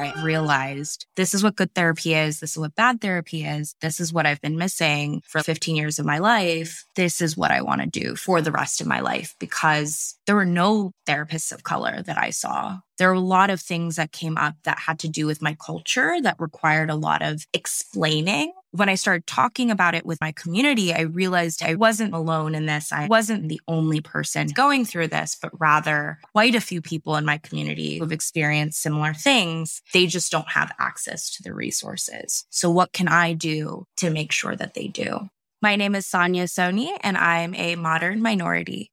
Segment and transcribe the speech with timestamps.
[0.00, 2.40] I realized this is what good therapy is.
[2.40, 3.74] This is what bad therapy is.
[3.80, 6.84] This is what I've been missing for 15 years of my life.
[6.94, 10.36] This is what I want to do for the rest of my life because there
[10.36, 12.78] were no therapists of color that I saw.
[12.98, 15.56] There were a lot of things that came up that had to do with my
[15.64, 20.32] culture that required a lot of explaining when I started talking about it with my
[20.32, 22.92] community, I realized I wasn't alone in this.
[22.92, 27.24] I wasn't the only person going through this, but rather quite a few people in
[27.24, 29.82] my community who've experienced similar things.
[29.92, 32.44] They just don't have access to the resources.
[32.50, 35.28] So what can I do to make sure that they do?
[35.60, 38.92] My name is Saniya Soni, and I'm a modern minority.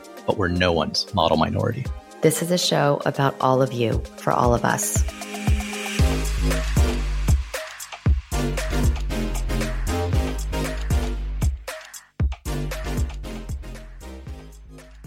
[0.25, 1.85] but we're no one's model minority.
[2.21, 5.03] This is a show about all of you, for all of us.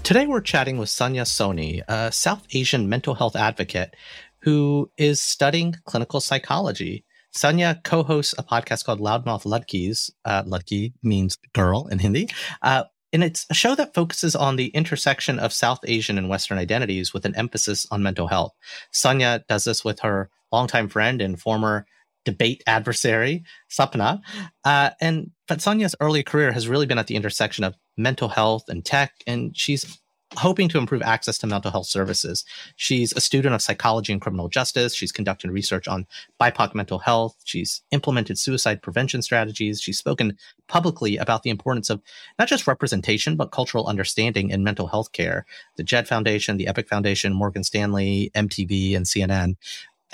[0.04, 3.94] Today, we're chatting with Saniya Soni, a South Asian mental health advocate
[4.40, 7.04] who is studying clinical psychology.
[7.34, 10.10] Saniya co hosts a podcast called Loudmouth Ladkis.
[10.24, 12.28] Uh, Ladki means girl in Hindi.
[12.60, 16.58] Uh, and it's a show that focuses on the intersection of South Asian and Western
[16.58, 18.52] identities with an emphasis on mental health.
[18.92, 21.86] Saniya does this with her longtime friend and former
[22.24, 24.20] debate adversary, Sapna.
[24.64, 28.64] Uh, and but Saniya's early career has really been at the intersection of mental health
[28.68, 30.00] and tech, and she's
[30.36, 32.44] hoping to improve access to mental health services.
[32.76, 34.94] She's a student of psychology and criminal justice.
[34.94, 36.06] She's conducted research on
[36.40, 37.36] BIPOC mental health.
[37.44, 39.80] She's implemented suicide prevention strategies.
[39.80, 40.36] She's spoken
[40.68, 42.02] publicly about the importance of
[42.38, 45.46] not just representation, but cultural understanding in mental health care.
[45.76, 49.56] The JED Foundation, the Epic Foundation, Morgan Stanley, MTV, and CNN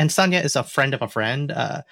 [0.01, 1.83] and Saniya is a friend of a friend, uh,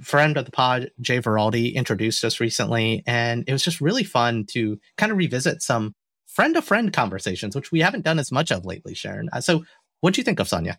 [0.00, 0.92] friend of the pod.
[1.00, 5.60] Jay Veraldi introduced us recently, and it was just really fun to kind of revisit
[5.60, 5.96] some
[6.32, 9.28] friend to friend conversations, which we haven't done as much of lately, Sharon.
[9.32, 9.64] Uh, so,
[10.00, 10.76] what do you think of Saniya?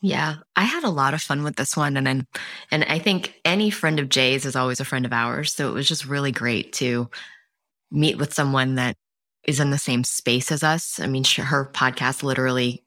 [0.00, 2.26] Yeah, I had a lot of fun with this one, and and
[2.70, 5.52] and I think any friend of Jay's is always a friend of ours.
[5.52, 7.10] So it was just really great to
[7.90, 8.96] meet with someone that
[9.44, 11.00] is in the same space as us.
[11.00, 12.84] I mean, her podcast literally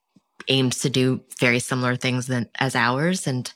[0.48, 3.28] aims to do very similar things than as ours.
[3.28, 3.52] And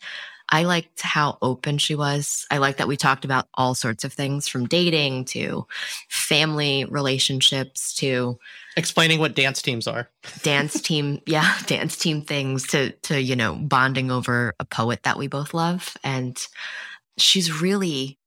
[0.49, 2.45] I liked how open she was.
[2.51, 5.65] I liked that we talked about all sorts of things from dating to
[6.09, 8.37] family relationships to
[8.77, 10.09] explaining what dance teams are.
[10.43, 15.17] dance team, yeah, dance team things to to you know, bonding over a poet that
[15.17, 16.47] we both love and
[17.17, 18.19] she's really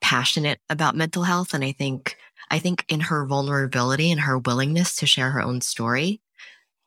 [0.00, 2.16] passionate about mental health and I think
[2.50, 6.20] I think in her vulnerability and her willingness to share her own story,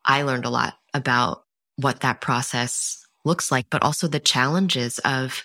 [0.03, 1.45] I learned a lot about
[1.77, 5.43] what that process looks like, but also the challenges of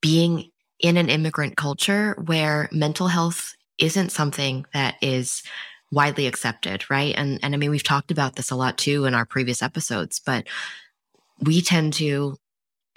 [0.00, 5.42] being in an immigrant culture where mental health isn't something that is
[5.92, 7.14] widely accepted, right?
[7.16, 10.20] And and I mean we've talked about this a lot too in our previous episodes,
[10.24, 10.46] but
[11.40, 12.36] we tend to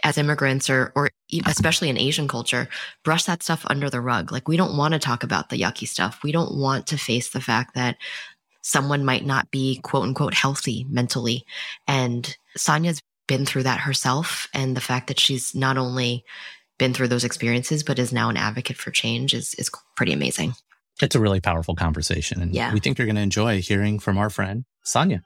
[0.04, 1.10] as immigrants or or
[1.48, 2.68] especially in Asian culture,
[3.04, 4.32] brush that stuff under the rug.
[4.32, 6.22] Like we don't want to talk about the yucky stuff.
[6.24, 7.98] We don't want to face the fact that
[8.62, 11.46] someone might not be quote unquote healthy mentally.
[11.88, 14.48] And Saniya's been through that herself.
[14.54, 16.24] And the fact that she's not only
[16.78, 20.54] been through those experiences, but is now an advocate for change is, is pretty amazing.
[21.02, 22.42] It's a really powerful conversation.
[22.42, 22.74] And yeah.
[22.74, 25.22] we think you're going to enjoy hearing from our friend, Saniya.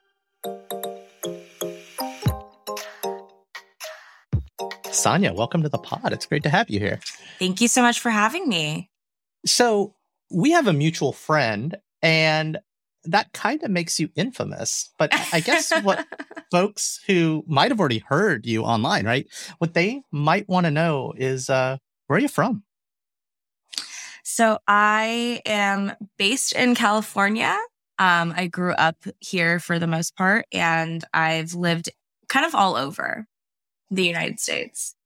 [4.88, 6.12] Saniya, welcome to the pod.
[6.14, 7.00] It's great to have you here.
[7.40, 8.90] Thank you so much for having me.
[9.46, 9.94] So,
[10.30, 12.60] we have a mutual friend, and
[13.08, 14.92] that kind of makes you infamous.
[14.98, 16.06] But I guess what
[16.52, 19.28] folks who might have already heard you online, right?
[19.58, 21.78] What they might want to know is uh,
[22.08, 22.64] where are you from?
[24.24, 27.58] So I am based in California.
[27.98, 31.90] Um, I grew up here for the most part, and I've lived
[32.28, 33.26] kind of all over.
[33.90, 34.97] the United States.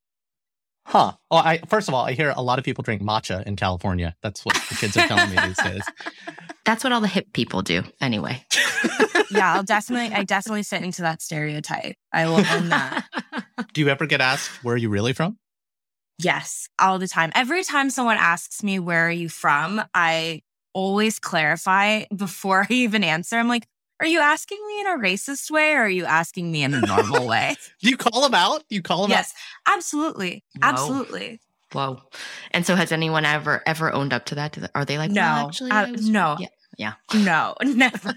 [0.84, 1.12] Huh.
[1.30, 4.16] Well, I first of all, I hear a lot of people drink matcha in California.
[4.22, 5.82] That's what the kids are telling me these days.
[6.64, 8.44] That's what all the hip people do anyway.
[9.30, 11.96] yeah, I'll definitely I definitely fit into that stereotype.
[12.12, 13.06] I will own that.
[13.72, 15.38] Do you ever get asked where are you really from?
[16.18, 17.32] Yes, all the time.
[17.34, 20.42] Every time someone asks me where are you from, I
[20.74, 23.36] always clarify before I even answer.
[23.36, 23.66] I'm like,
[24.02, 26.80] are you asking me in a racist way or are you asking me in a
[26.80, 27.54] normal way?
[27.80, 28.64] Do you call them out?
[28.68, 29.68] You call them yes, out?
[29.68, 30.44] Yes, absolutely.
[30.60, 30.68] Whoa.
[30.68, 31.40] Absolutely.
[31.72, 32.02] Whoa.
[32.50, 34.58] And so has anyone ever ever owned up to that?
[34.74, 38.12] Are they like, no, well, actually, uh, was, no, yeah, yeah, no, never.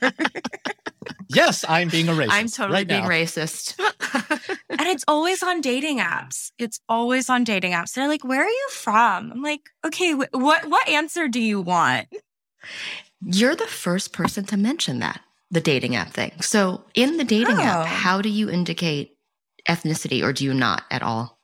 [1.30, 2.32] yes, I'm being a racist.
[2.32, 3.10] I'm totally right being now.
[3.10, 3.80] racist.
[4.70, 6.52] and it's always on dating apps.
[6.58, 7.94] It's always on dating apps.
[7.94, 11.62] They're like, "Where are you from?" I'm like, "Okay, wh- what what answer do you
[11.62, 12.08] want?"
[13.22, 15.22] You're the first person to mention that
[15.52, 16.32] the dating app thing.
[16.42, 17.62] So, in the dating oh.
[17.62, 19.18] app, how do you indicate
[19.68, 21.40] ethnicity or do you not at all?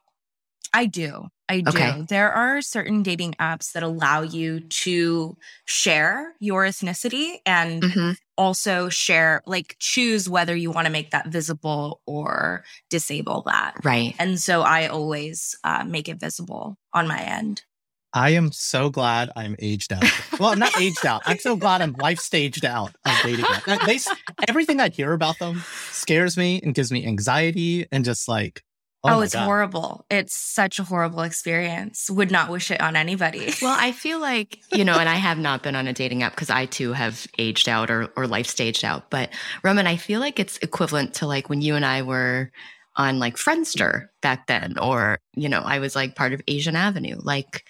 [0.73, 1.27] I do.
[1.49, 1.69] I do.
[1.69, 2.05] Okay.
[2.07, 8.11] There are certain dating apps that allow you to share your ethnicity and mm-hmm.
[8.37, 13.75] also share, like, choose whether you want to make that visible or disable that.
[13.83, 14.15] Right.
[14.17, 17.63] And so I always uh, make it visible on my end.
[18.13, 20.03] I am so glad I'm aged out.
[20.39, 21.21] Well, I'm not aged out.
[21.25, 23.45] I'm so glad I'm life staged out of dating.
[23.85, 23.99] They,
[24.47, 28.63] everything I hear about them scares me and gives me anxiety and just like,
[29.05, 29.45] oh, oh it's God.
[29.45, 30.05] horrible.
[30.09, 32.09] It's such a horrible experience.
[32.09, 33.53] Would not wish it on anybody.
[33.61, 36.33] Well, I feel like, you know, and I have not been on a dating app
[36.33, 39.09] because I too have aged out or, or life staged out.
[39.09, 39.29] But
[39.63, 42.51] Roman, I feel like it's equivalent to like when you and I were
[42.97, 47.15] on like Friendster back then, or, you know, I was like part of Asian Avenue.
[47.21, 47.63] Like,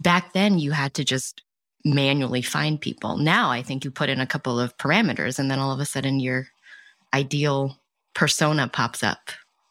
[0.00, 1.42] back then you had to just
[1.84, 3.18] manually find people.
[3.18, 5.84] Now I think you put in a couple of parameters and then all of a
[5.84, 6.48] sudden your
[7.12, 7.78] ideal
[8.14, 9.30] persona pops up.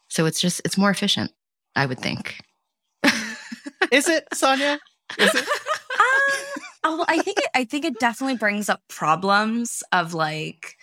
[0.10, 1.32] So it's just it's more efficient,
[1.76, 2.40] I would think.
[3.92, 4.80] Is it, Saniya?
[5.18, 5.48] Is it?
[6.86, 10.76] Um, oh, I think it, I think it definitely brings up problems of like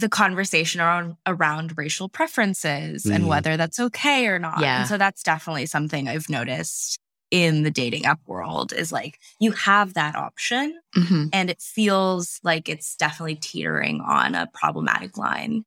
[0.00, 3.14] the conversation around around racial preferences mm.
[3.14, 4.60] and whether that's okay or not.
[4.60, 4.80] Yeah.
[4.80, 6.98] And so that's definitely something I've noticed
[7.30, 11.26] in the dating app world is like you have that option mm-hmm.
[11.32, 15.64] and it feels like it's definitely teetering on a problematic line.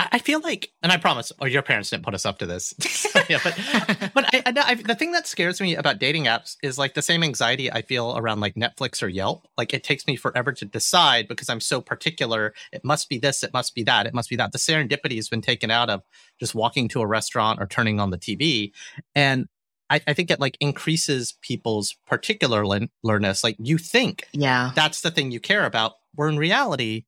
[0.00, 2.46] I feel like, and I promise, or oh, your parents didn't put us up to
[2.46, 2.72] this.
[3.28, 6.94] yeah, but but I, I, the thing that scares me about dating apps is like
[6.94, 9.48] the same anxiety I feel around like Netflix or Yelp.
[9.56, 12.54] Like it takes me forever to decide because I'm so particular.
[12.72, 13.42] It must be this.
[13.42, 14.06] It must be that.
[14.06, 14.52] It must be that.
[14.52, 16.02] The serendipity has been taken out of
[16.38, 18.70] just walking to a restaurant or turning on the TV.
[19.16, 19.48] And
[19.90, 23.42] I, I think it like increases people's particular particularness.
[23.42, 25.94] Like you think, yeah, that's the thing you care about.
[26.14, 27.04] Where in reality,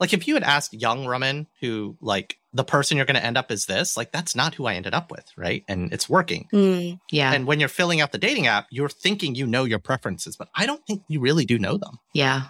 [0.00, 3.36] like if you had asked young Roman who like the person you're going to end
[3.36, 5.64] up is this, like that's not who I ended up with, right?
[5.68, 6.48] And it's working.
[6.52, 7.32] Mm, yeah.
[7.32, 10.48] And when you're filling out the dating app, you're thinking you know your preferences, but
[10.54, 11.98] I don't think you really do know them.
[12.12, 12.44] Yeah.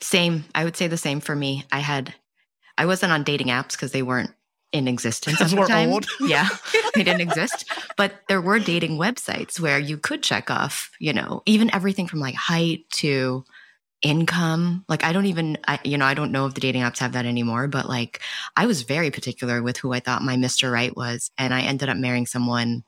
[0.00, 0.44] Same.
[0.54, 1.64] I would say the same for me.
[1.72, 2.14] I had
[2.76, 4.32] I wasn't on dating apps because they weren't
[4.72, 5.90] in existence at the time.
[5.90, 6.06] Old.
[6.20, 6.48] Yeah,
[6.94, 7.64] they didn't exist.
[7.96, 12.20] But there were dating websites where you could check off, you know, even everything from
[12.20, 13.44] like height to
[14.02, 14.84] income.
[14.88, 17.12] Like I don't even, I, you know, I don't know if the dating apps have
[17.12, 17.68] that anymore.
[17.68, 18.20] But like
[18.56, 21.88] I was very particular with who I thought my Mister Right was, and I ended
[21.88, 22.84] up marrying someone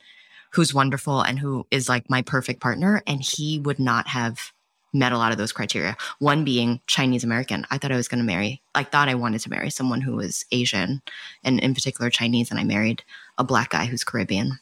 [0.52, 4.52] who's wonderful and who is like my perfect partner, and he would not have
[4.92, 5.96] met a lot of those criteria.
[6.18, 7.66] One being Chinese American.
[7.70, 10.16] I thought I was going to marry, I thought I wanted to marry someone who
[10.16, 11.02] was Asian
[11.44, 12.50] and in particular Chinese.
[12.50, 13.02] And I married
[13.38, 14.58] a black guy who's Caribbean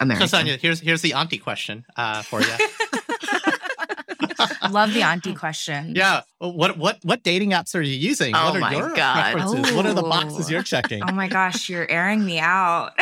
[0.00, 0.28] American.
[0.28, 2.48] So, Saniya, here's, here's the auntie question uh, for you.
[4.70, 5.94] Love the auntie question.
[5.96, 6.22] Yeah.
[6.38, 8.34] What what what dating apps are you using?
[8.36, 9.32] Oh what are my your God.
[9.32, 9.74] preferences?
[9.74, 11.02] What are the boxes you're checking?
[11.02, 12.92] Oh my gosh, you're airing me out.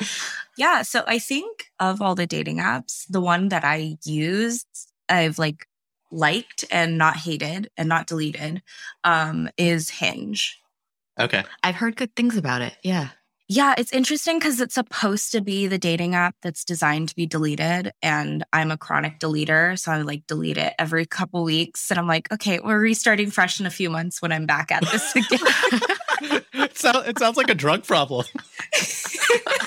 [0.56, 0.82] Yeah.
[0.82, 4.66] So I think of all the dating apps, the one that I used,
[5.08, 5.66] I've like
[6.10, 8.62] liked and not hated and not deleted,
[9.04, 10.58] um, is Hinge.
[11.18, 11.44] Okay.
[11.62, 12.76] I've heard good things about it.
[12.82, 13.08] Yeah.
[13.48, 17.26] Yeah, it's interesting because it's supposed to be the dating app that's designed to be
[17.26, 17.92] deleted.
[18.02, 19.78] And I'm a chronic deleter.
[19.78, 21.88] So I like delete it every couple weeks.
[21.90, 24.82] And I'm like, okay, we're restarting fresh in a few months when I'm back at
[24.90, 26.72] this again.
[26.74, 28.26] so it sounds like a drug problem.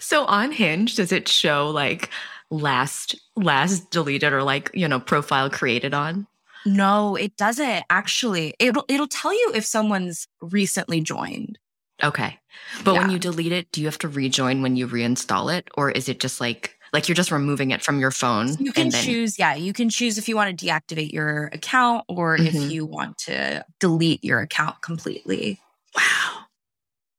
[0.00, 2.10] So on Hinge, does it show like
[2.50, 6.26] last last deleted or like, you know, profile created on?
[6.66, 8.54] No, it doesn't actually.
[8.58, 11.58] It'll it'll tell you if someone's recently joined.
[12.02, 12.38] Okay.
[12.84, 13.00] But yeah.
[13.00, 16.08] when you delete it, do you have to rejoin when you reinstall it or is
[16.08, 18.56] it just like like you're just removing it from your phone?
[18.58, 19.04] You can then...
[19.04, 22.46] choose, yeah, you can choose if you want to deactivate your account or mm-hmm.
[22.46, 25.60] if you want to delete your account completely.
[25.94, 26.44] Wow.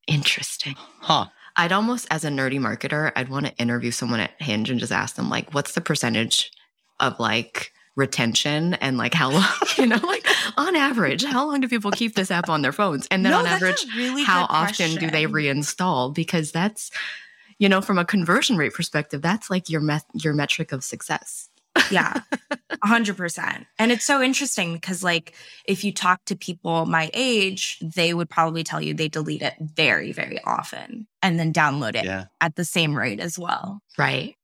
[0.07, 0.75] Interesting.
[1.01, 1.27] Huh.
[1.59, 4.93] I'd almost, as a nerdy marketer, I'd want to interview someone at Hinge and just
[4.93, 6.53] ask them, like, what's the percentage
[7.01, 9.43] of like retention and like how long,
[9.77, 10.25] you know, like
[10.55, 13.07] on average, how long do people keep this app on their phones?
[13.11, 16.15] And then No, on average, really how often do they reinstall?
[16.15, 16.91] Because that's,
[17.57, 21.48] you know, from a conversion rate perspective, that's like your met- your metric of success.
[21.91, 22.21] Yeah,
[22.83, 23.65] a hundred percent.
[23.77, 25.33] And it's so interesting because, like,
[25.65, 29.53] if you talk to people my age, they would probably tell you they delete it
[29.59, 32.25] very, very often and then download it Yeah.
[32.41, 33.81] at the same rate as well.
[33.97, 34.35] Right.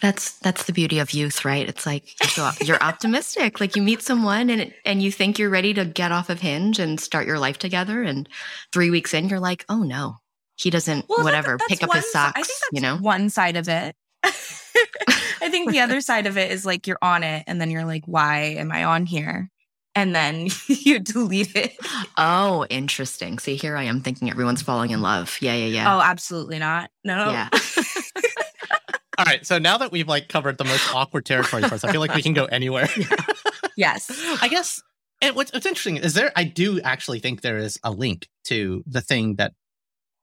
[0.00, 1.68] That's that's the beauty of youth, right?
[1.68, 3.60] It's like you're, so, you're optimistic.
[3.60, 6.40] Like you meet someone and it, and you think you're ready to get off of
[6.40, 8.26] Hinge and start your life together, and
[8.72, 10.20] three weeks in, you're like, oh no,
[10.56, 11.04] he doesn't.
[11.08, 12.34] Well, whatever, that's pick up his si- I socks.
[12.34, 12.96] think that's you know.
[12.96, 13.94] one side of it.
[15.48, 17.86] I think the other side of it is like you're on it and then you're
[17.86, 19.50] like, why am I on here?
[19.94, 21.74] And then you delete it.
[22.18, 23.38] Oh, interesting.
[23.38, 25.38] See, here I am thinking everyone's falling in love.
[25.40, 25.96] Yeah, yeah, yeah.
[25.96, 26.90] Oh, absolutely not.
[27.02, 27.30] No.
[27.30, 27.48] Yeah.
[29.18, 29.46] All right.
[29.46, 32.14] So now that we've like covered the most awkward territory for us, I feel like
[32.14, 32.90] we can go anywhere.
[33.78, 34.10] yes.
[34.42, 34.82] I guess
[35.22, 38.84] and what's, what's interesting is there, I do actually think there is a link to
[38.86, 39.54] the thing that,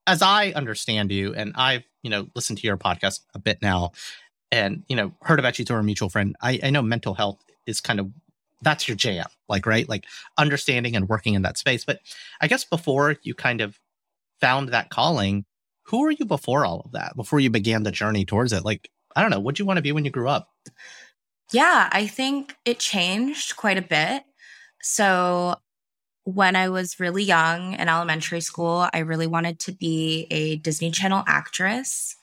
[0.06, 3.90] as I understand you, and I've, you know, listened to your podcast a bit now
[4.52, 6.36] and, you know, heard about you through a mutual friend.
[6.40, 8.10] I, I know mental health is kind of,
[8.62, 9.88] that's your jam, like, right?
[9.88, 10.04] Like
[10.38, 11.84] understanding and working in that space.
[11.84, 12.00] But
[12.40, 13.78] I guess before you kind of
[14.40, 15.44] found that calling,
[15.84, 17.16] who were you before all of that?
[17.16, 18.64] Before you began the journey towards it?
[18.64, 20.48] Like, I don't know, what'd you want to be when you grew up?
[21.52, 24.24] Yeah, I think it changed quite a bit.
[24.82, 25.56] So
[26.24, 30.90] when I was really young in elementary school, I really wanted to be a Disney
[30.90, 32.16] Channel actress.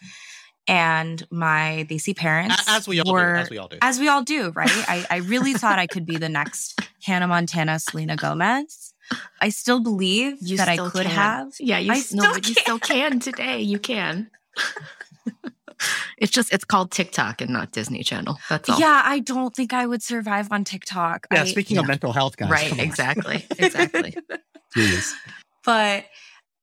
[0.67, 3.39] And my BC parents A- As we all were, do.
[3.41, 3.77] As we all do.
[3.81, 4.69] as we all do, right?
[4.71, 8.93] I, I really thought I could be the next Hannah Montana, Selena Gomez.
[9.41, 11.11] I still believe You that I could can.
[11.11, 11.47] have.
[11.59, 13.59] Yeah, you I s- no, still but you still can today.
[13.61, 14.31] You can.
[16.17, 18.37] it's just it's called TikTok and not Disney Channel.
[18.49, 18.79] That's all.
[18.79, 21.27] Yeah, I don't think I would survive on TikTok.
[21.31, 22.49] yeah, I- speaking of mental health, guys.
[22.49, 22.79] right.
[22.79, 23.45] Exactly.
[23.59, 24.15] Exactly.
[24.75, 25.11] Jeez.
[25.65, 26.05] but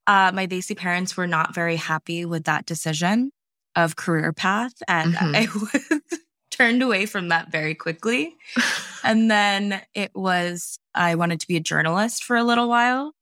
[0.07, 3.31] uh, my Desi parents were not very happy with that decision
[3.75, 5.35] of career path, and Mhm.
[5.35, 5.47] I
[6.09, 6.19] was
[6.51, 8.35] turned away from that very quickly.
[9.03, 13.13] And then it was I wanted to be a journalist for a little while,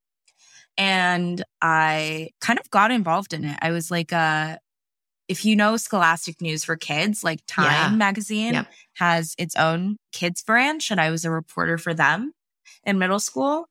[0.78, 3.58] and I kind of got involved in it.
[3.62, 4.58] I was like, uh,
[5.30, 7.90] if you know Scholastic News for Kids, like Time Yeah.
[7.96, 8.68] magazine Yep.
[8.96, 12.34] has its own kids branch, and I was a reporter for them
[12.84, 13.68] in middle school.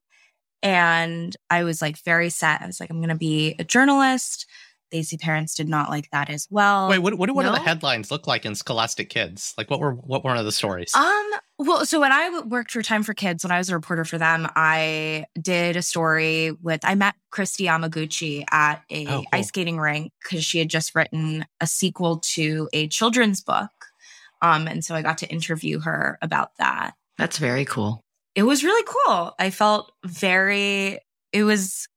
[0.63, 2.61] And I was like very set.
[2.61, 4.45] I was like, I'm going to be a journalist.
[4.91, 6.89] Desi parents did not like that as well.
[6.89, 7.63] Wait, what what, what do the no.
[7.63, 9.53] headlines look like in Scholastic Kids?
[9.57, 10.93] Like what were what were one of the stories?
[10.95, 14.05] Um, well, so when I worked for Time for Kids, when I was a reporter
[14.05, 19.25] for them, I did a story with I met Kristi Yamaguchi at a Oh, cool.
[19.33, 23.71] ice skating rink because she had just written a sequel to a children's book.
[24.41, 26.93] Um, and so I got to interview her about that.
[27.17, 28.01] That's very cool.
[28.35, 29.33] It was really cool.
[29.37, 30.99] I felt very
[31.33, 31.87] it was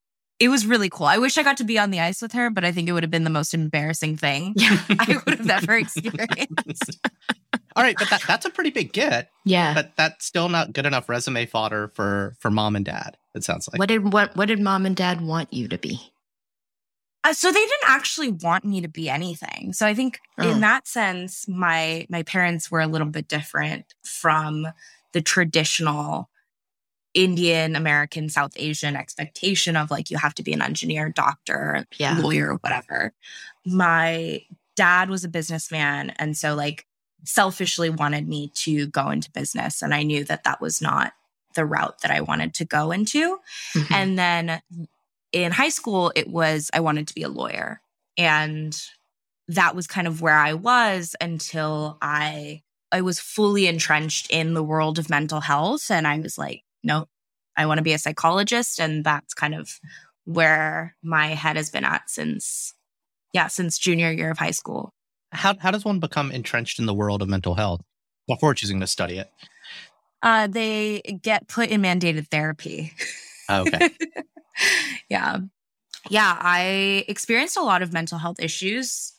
[0.43, 1.07] it was really cool.
[1.07, 2.93] I wish I got to be on the ice with her, but I think it
[2.93, 6.99] would have been the most embarrassing thing I would have ever experienced.
[7.77, 9.73] All right, but that, that's a pretty big get, yeah.
[9.73, 13.17] but that's still not good enough resume fodder for for mom and dad.
[13.37, 13.79] It sounds like.
[13.79, 16.13] what did what what did mom and dad want you to be?
[17.25, 19.73] Uh, so they didn't actually want me to be anything.
[19.73, 20.51] So I think Oh.
[20.51, 24.67] in that sense, my my parents were a little bit different from
[25.13, 26.29] the traditional
[27.15, 32.19] Indian American South Asian expectation of like you have to be an engineer, doctor, Yeah.
[32.19, 33.13] lawyer, whatever.
[33.67, 34.43] My
[34.77, 36.87] dad was a businessman, and so like
[37.25, 41.13] selfishly wanted me to go into business, and I knew that that was not
[41.55, 43.39] the route that I wanted to go into.
[43.75, 43.91] Mhm.
[43.91, 44.63] And then
[45.33, 47.81] in high school, it was I wanted to be a lawyer.
[48.17, 48.79] And
[49.49, 54.63] that was kind of where I was until I I was fully entrenched in the
[54.63, 55.91] world of mental health.
[55.91, 57.07] And I was like, no,
[57.57, 58.81] I want to be a psychologist.
[58.81, 59.79] And that's kind of
[60.25, 62.75] where my head has been at since
[63.33, 64.93] yeah, since junior year of high school.
[65.33, 67.81] How how does one become entrenched in the world of mental health
[68.29, 69.31] before choosing to study it?
[70.23, 72.93] Uh, they get put in mandated therapy.
[73.49, 73.91] Oh, okay.
[75.09, 75.39] yeah.
[76.11, 76.37] Yeah.
[76.41, 79.15] I experienced a lot of mental health issues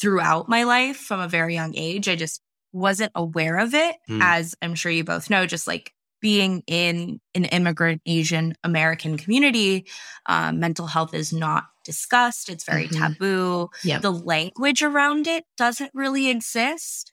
[0.00, 2.08] throughout my life from a very young age.
[2.08, 2.40] I just
[2.72, 4.20] wasn't aware of it, Hmm.
[4.22, 9.86] as I'm sure you both know, just like being in an immigrant Asian American community,
[10.26, 12.48] um, mental health is not discussed.
[12.48, 12.98] It's very Mhm.
[12.98, 13.70] taboo.
[13.84, 14.02] Yep.
[14.02, 17.12] The language around it doesn't really exist.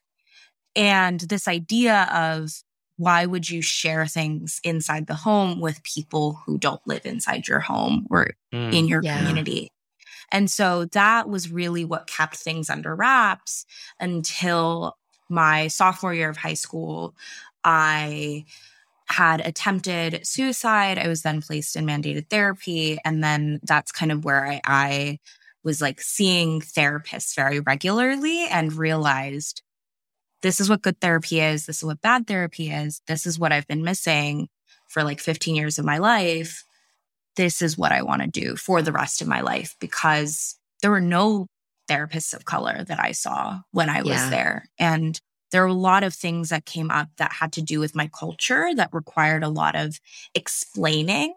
[0.76, 2.52] And this idea of
[2.98, 7.60] why would you share things inside the home with people who don't live inside your
[7.62, 8.74] home or Mm.
[8.74, 9.18] in your Yeah.
[9.18, 9.72] community?
[10.32, 13.66] And so that was really what kept things under wraps
[14.00, 14.98] until
[15.30, 17.16] my sophomore year of high school.
[17.64, 18.46] I
[19.10, 20.98] had attempted suicide.
[20.98, 22.98] I was then placed in mandated therapy.
[23.06, 25.20] And then that's kind of where I, I
[25.64, 29.62] was like seeing therapists very regularly and realized
[30.42, 31.66] this is what good therapy is.
[31.66, 33.02] This is what bad therapy is.
[33.08, 34.50] This is what I've been missing
[34.88, 36.64] for like 15 years of my life.
[37.36, 40.92] This is what I want to do for the rest of my life because there
[40.92, 41.48] were no
[41.90, 44.30] therapists of color that I saw when I was yeah.
[44.30, 44.66] there.
[44.78, 45.20] And
[45.52, 48.10] there were a lot of things that came up that had to do with my
[48.18, 50.00] culture that required a lot of
[50.36, 51.34] explaining.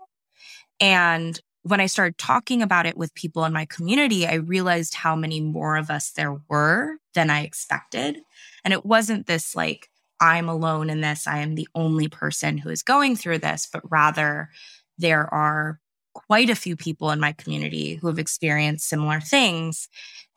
[0.80, 5.14] And when I started talking about it with people in my community, I realized how
[5.14, 8.18] many more of us there were than I expected.
[8.64, 9.88] And it wasn't this like,
[10.20, 13.82] I'm alone in this, I am the only person who is going through this, but
[13.90, 14.50] rather
[14.98, 15.80] there are
[16.14, 19.88] quite a few people in my community who have experienced similar things.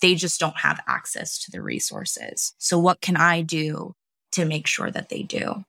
[0.01, 2.53] They just don't have access to the resources.
[2.57, 3.95] So, what can I do
[4.33, 5.63] to make sure that they do?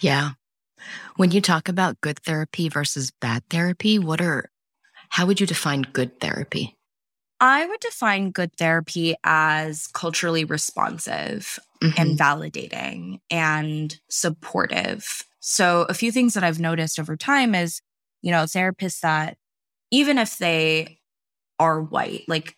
[0.00, 0.32] Yeah.
[1.16, 4.50] When you talk about good therapy versus bad therapy, what are,
[5.10, 6.76] how would you define good therapy?
[7.40, 12.00] I would define good therapy as culturally responsive mm-hmm.
[12.00, 15.22] and validating and supportive.
[15.40, 17.80] So, a few things that I've noticed over time is,
[18.22, 19.36] you know, therapists that
[19.90, 20.98] even if they
[21.58, 22.56] are white, like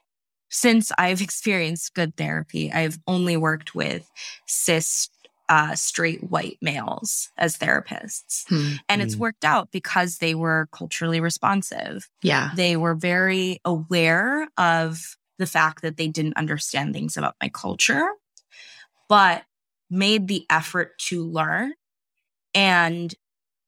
[0.50, 4.08] since I've experienced good therapy, I've only worked with
[4.46, 5.08] cis
[5.48, 8.44] uh, straight white males as therapists.
[8.48, 8.74] Hmm.
[8.88, 9.20] And it's hmm.
[9.20, 12.08] worked out because they were culturally responsive.
[12.22, 12.52] Yeah.
[12.54, 18.08] They were very aware of the fact that they didn't understand things about my culture,
[19.08, 19.42] but
[19.90, 21.72] made the effort to learn
[22.54, 23.12] and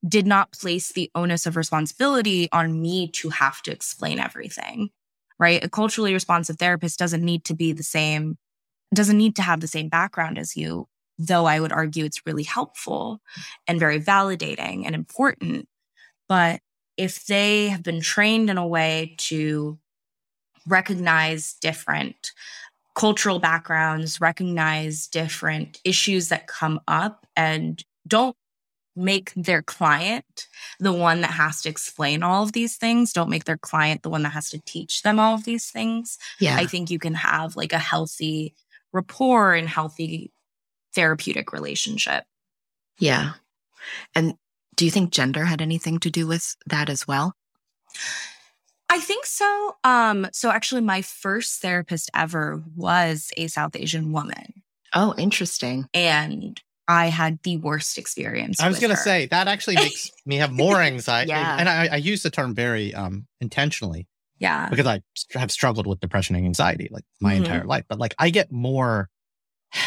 [0.06, 4.90] did not place the onus of responsibility on me to have to explain everything.
[5.38, 5.64] Right.
[5.64, 8.38] A culturally responsive therapist doesn't need to be the same,
[8.94, 10.86] doesn't need to have the same background as you
[11.18, 13.20] though I would argue it's really helpful
[13.66, 15.68] and very validating and important.
[16.28, 16.60] But
[16.96, 19.78] if they have been trained in a way to
[20.66, 22.32] recognize different
[22.94, 28.36] cultural backgrounds, recognize different issues that come up, and don't
[28.94, 30.46] make their client
[30.78, 33.12] the one that has to explain all of these things.
[33.12, 36.18] Don't make their client the one that has to teach them all of these things.
[36.40, 36.56] Yeah.
[36.56, 38.54] I think you can have like a healthy
[38.92, 40.30] rapport and healthy
[40.94, 42.24] therapeutic relationship.
[42.98, 43.32] Yeah.
[44.14, 44.34] And
[44.76, 47.34] do you think gender had anything to do with that as well?
[48.88, 49.76] I think so.
[49.84, 54.62] Um, so actually my first therapist ever was a South Asian woman.
[54.94, 55.86] Oh, interesting.
[55.94, 58.60] And I had the worst experience.
[58.60, 61.30] I was going to say that actually makes me have more anxiety.
[61.30, 61.56] yeah.
[61.58, 64.08] And I, I, use the term very um, intentionally.
[64.38, 64.68] Yeah.
[64.68, 65.00] Because I
[65.34, 67.44] have struggled with depression and anxiety like my mm-hmm.
[67.44, 67.84] entire life.
[67.88, 69.08] But like I get more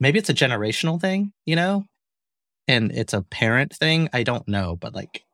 [0.00, 1.84] maybe it's a generational thing, you know,
[2.66, 4.08] and it's a parent thing.
[4.12, 5.24] I don't know, but like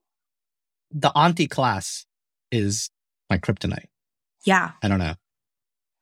[0.90, 2.06] the auntie class
[2.50, 2.90] is
[3.30, 3.86] my kryptonite.
[4.44, 4.72] Yeah.
[4.82, 5.14] I don't know.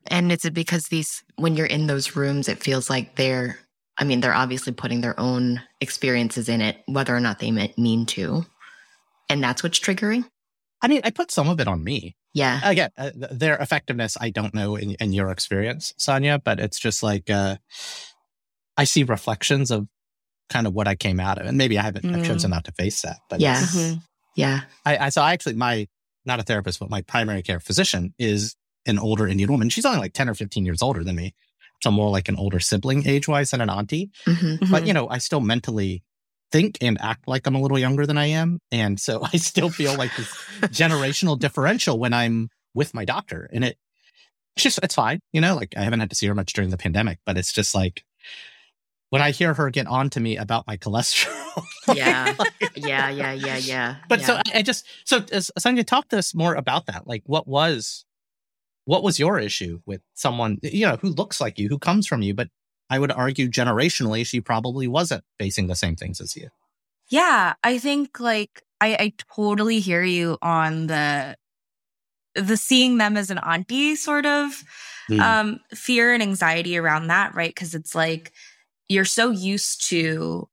[0.09, 3.59] And it's because these, when you're in those rooms, it feels like they're,
[3.99, 8.07] I mean, they're obviously putting their own experiences in it, whether or not they mean
[8.07, 8.45] to.
[9.29, 10.25] And that's what's triggering.
[10.83, 12.17] I mean, I put some of it on me.
[12.35, 12.61] Yeah.
[12.63, 17.03] Again, uh, their effectiveness, I don't know in, in your experience, Saniya, but it's just
[17.03, 17.57] like, uh,
[18.77, 19.89] I see reflections of
[20.51, 21.47] kind of what I came out of.
[21.47, 22.15] And maybe I haven't mm.
[22.15, 23.17] I've chosen not to face that.
[23.31, 23.61] But yeah.
[23.61, 23.99] Mm-hmm.
[24.37, 24.61] Yeah.
[24.85, 25.89] I, I so I actually my
[26.27, 28.55] not a therapist, but my primary care physician is
[28.85, 29.69] an older Indian woman.
[29.69, 31.35] She's only like 10 or 15 years older than me.
[31.83, 34.11] So more like an older sibling age wise than an auntie.
[34.27, 34.71] Mm-hmm.
[34.71, 36.03] But you know, I still mentally
[36.53, 38.61] think and act like I'm a little younger than I am.
[38.71, 40.29] And so I still feel like this
[40.63, 43.49] generational differential when I'm with my doctor.
[43.53, 43.77] And it
[44.57, 45.21] it's just it's fine.
[45.33, 47.53] You know, like I haven't had to see her much during the pandemic, but it's
[47.53, 48.05] just like
[49.11, 51.63] when I hear her get on to me about my cholesterol.
[51.95, 52.35] yeah.
[52.75, 53.11] yeah.
[53.11, 53.33] Yeah.
[53.33, 53.57] Yeah.
[53.59, 53.97] Yeah.
[54.09, 54.27] But yeah.
[54.27, 57.07] so I, just, so as Saniya, talk to us more about that.
[57.07, 58.06] Like what was,
[58.87, 62.23] what was your issue with someone, you know, who looks like you, who comes from
[62.23, 62.49] you, but
[62.89, 66.49] I would argue generationally, she probably wasn't facing the same things as you.
[67.09, 67.55] Yeah.
[67.63, 71.37] I think like, I, I totally hear you on the,
[72.37, 74.63] the seeing them as an auntie sort of,
[75.11, 75.21] mm.
[75.21, 77.55] um, fear and anxiety around that, right?
[77.55, 78.33] Cause it's like,
[78.89, 80.49] you're so used to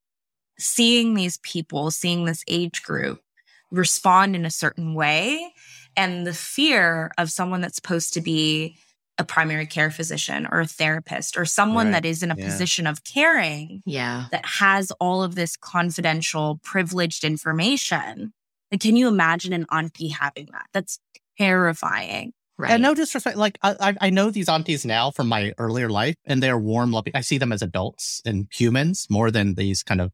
[0.58, 3.22] seeing these people, seeing this age group
[3.70, 5.54] respond in a certain way.
[5.96, 8.78] And the fear of someone that's supposed to be
[9.18, 11.92] a primary care physician or a therapist or someone right.
[11.94, 12.46] that is in a yeah.
[12.46, 18.34] position of caring yeah that has all of this confidential privileged information
[18.72, 21.00] and can you imagine an auntie having that that's
[21.38, 22.72] terrifying Right.
[22.72, 26.16] And no disrespect, like I, I I know these aunties now from my earlier life,
[26.24, 27.14] and they're warm, loving.
[27.16, 30.12] I see them as adults and humans more than these kind of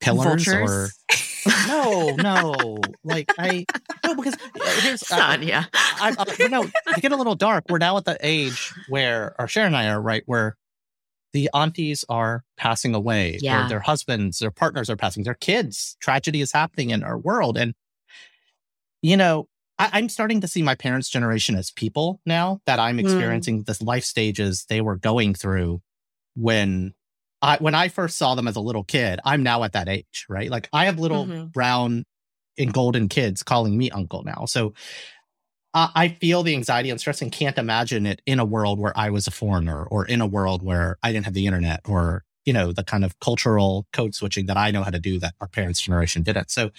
[0.00, 0.70] pillars Vultures.
[0.70, 0.88] or
[1.66, 2.82] no, no.
[3.04, 3.66] Like I
[4.04, 5.64] no because uh, here's Son, yeah.
[5.74, 9.34] I, I, you know, to get a little dark, we're now at the age where,
[9.38, 10.56] or Sharon and I are right, where
[11.32, 13.66] the aunties are passing away, Yeah.
[13.66, 15.96] or their husbands, their partners are passing, their kids.
[16.00, 17.74] Tragedy is happening in our world, and
[19.02, 19.46] you know,
[19.78, 23.00] I, I'm starting to see my parents' generation as people now that I'm Mm.
[23.00, 25.80] experiencing the life stages they were going through
[26.34, 26.94] when.
[27.40, 30.26] I, when I first saw them as a little kid, I'm now at that age,
[30.28, 30.50] right?
[30.50, 31.52] Like I have little Mhm.
[31.52, 32.04] brown
[32.58, 34.44] and golden kids calling me uncle now.
[34.46, 34.74] So
[35.74, 38.96] I I feel the anxiety and stress and can't imagine it in a world where
[38.98, 42.24] I was a foreigner or in a world where I didn't have the internet or,
[42.44, 45.34] you know, the kind of cultural code switching that I know how to do that
[45.40, 46.50] our parents' generation didn't.
[46.50, 46.70] So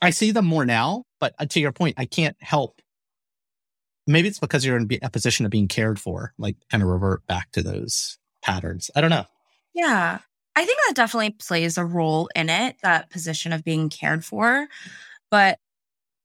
[0.00, 2.80] I see them more now, but uh, to your point, I can't help.
[4.06, 7.24] Maybe it's because you're in a position of being cared for, like kind of revert
[7.26, 8.90] back to those patterns.
[8.96, 9.26] I don't know.
[9.74, 10.18] Yeah.
[10.54, 14.68] I think that definitely plays a role in it, that position of being cared for.
[15.30, 15.58] But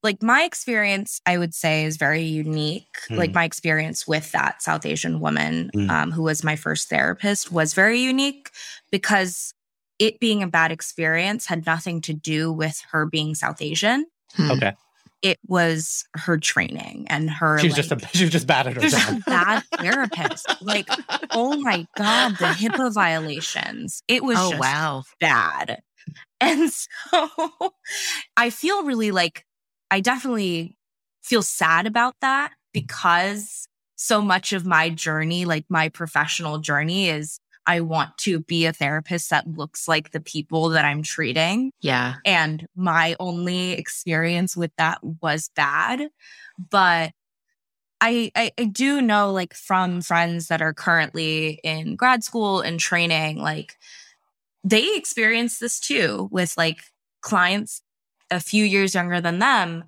[0.04, 2.86] like my experience, I would say is very unique.
[3.10, 3.36] Like Mm.
[3.36, 5.90] my experience with that South Asian woman Mm.
[5.90, 8.50] um, who was my first therapist was very unique
[8.92, 9.54] because
[9.98, 14.06] it being a bad experience had nothing to do with her being South Asian.
[14.34, 14.52] Hmm.
[14.52, 14.74] Okay.
[15.22, 17.58] It was her training and her.
[17.60, 19.22] She's like, just a, she was just bad at her She's job.
[19.26, 20.46] bad therapist.
[20.62, 20.88] Like,
[21.34, 24.04] oh my God, the HIPAA violations.
[24.08, 25.04] It was Oh, just wow.
[25.20, 25.82] bad.
[26.40, 27.30] And so
[28.38, 29.44] I feel really like
[29.92, 30.78] I definitely
[31.24, 37.40] feel sad about that because so much of my journey, like my professional journey, is
[37.68, 41.72] I want to be a therapist that looks like the people that I'm treating.
[41.82, 42.16] Yeah.
[42.26, 46.08] And my only experience with that was bad.
[46.58, 47.12] But
[48.00, 52.80] I, I, I do know, like, from friends that are currently in grad school and
[52.80, 53.76] training, like,
[54.64, 56.80] they experience this too with like
[57.22, 57.82] clients
[58.30, 59.84] a few years younger than them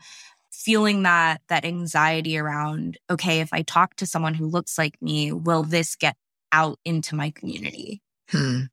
[0.52, 5.32] feeling that that anxiety around okay if i talk to someone who looks like me
[5.32, 6.16] will this get
[6.52, 8.64] out into my community Hmm.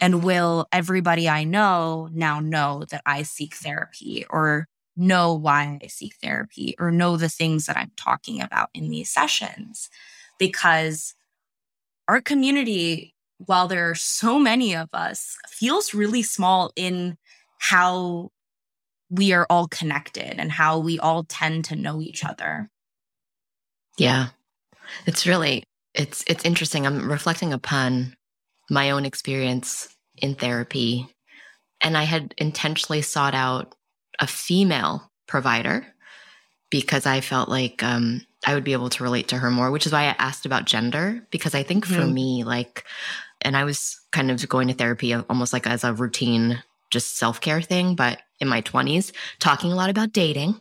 [0.00, 5.86] and will everybody I know now know that I seek therapy or know why I
[5.86, 9.88] seek therapy or know the things that I'm talking about in these sessions?
[10.38, 11.14] Because
[12.08, 17.16] our community, while there are so many of us, feels really small in
[17.58, 18.30] how
[19.10, 22.70] we are all connected and how we all tend to know each other.
[23.96, 24.28] Yeah.
[25.06, 26.86] It's really it's it's interesting.
[26.86, 28.16] I'm reflecting upon
[28.70, 31.06] my own experience in therapy
[31.80, 33.74] and I had intentionally sought out
[34.20, 35.86] a female provider
[36.70, 39.86] because I felt like um I would be able to relate to her more, which
[39.86, 42.12] is why I asked about gender because I think for Mhm.
[42.14, 42.84] me like
[43.42, 47.60] and I was kind of going to therapy almost like as a routine just self-care
[47.60, 50.58] thing, but in my 20s talking a lot about dating.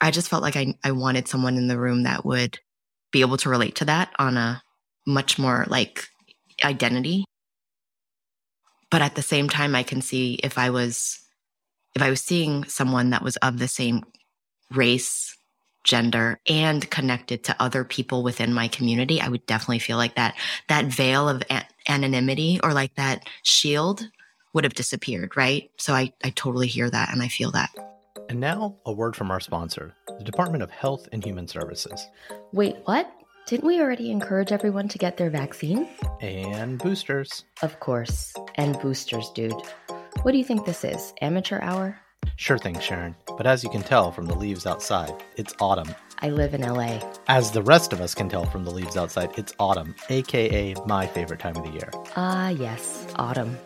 [0.00, 2.58] I just felt like I I wanted someone in the room that would
[3.14, 4.60] be able to relate to that on a
[5.06, 6.08] much more like
[6.64, 7.24] identity.
[8.90, 11.20] But at the same time, I can see if I was
[11.94, 14.02] if I was seeing someone that was of the same
[14.72, 15.36] race,
[15.84, 20.34] gender, and connected to other people within my community, I would definitely feel like that
[20.68, 24.08] that veil of a- anonymity or like that shield
[24.54, 25.70] would have disappeared, right?
[25.78, 27.93] So I I totally hear that and I feel that.
[28.28, 32.06] And now, a word from our sponsor, the Department of Health and Human Services,
[32.52, 33.10] Wait, what?
[33.46, 35.86] Didn't we already encourage everyone to get their vaccine?
[36.20, 37.44] and boosters.
[37.62, 38.32] Of course.
[38.54, 39.52] And boosters, dude.
[40.22, 41.12] What do you think this is?
[41.20, 41.98] Amateur hour?
[42.36, 43.14] Sure thing, Sharon.
[43.36, 45.94] But as you can tell from the leaves outside, it's autumn.
[46.20, 47.00] I live in LA.
[47.28, 51.06] As the rest of us can tell from the leaves outside, it's autumn, aka my
[51.06, 51.90] favorite time of the year.
[52.16, 53.58] Ah, yes, autumn.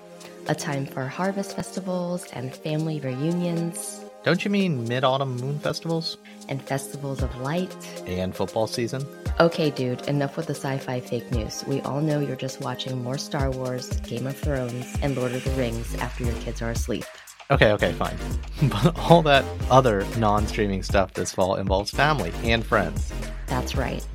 [0.48, 6.18] A time for harvest festivals and family reunions Don't you mean mid autumn moon festivals?
[6.48, 7.74] and festivals of light.
[8.06, 9.06] And football season?
[9.38, 11.64] Okay, dude, enough with the sci fi fake news.
[11.66, 15.44] We all know you're just watching more Star Wars, Game of Thrones, and Lord of
[15.44, 17.04] the Rings after your kids are asleep.
[17.50, 18.16] Okay, okay, fine.
[18.70, 23.12] But all that other non streaming stuff this fall involves family and friends.
[23.48, 24.06] That's right.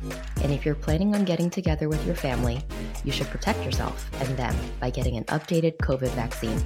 [0.41, 2.61] And if you're planning on getting together with your family,
[3.03, 6.63] you should protect yourself and them by getting an updated COVID vaccine.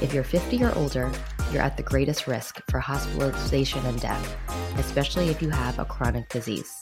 [0.00, 1.10] If you're 50 or older,
[1.52, 4.36] you're at the greatest risk for hospitalization and death,
[4.78, 6.80] especially if you have a chronic disease.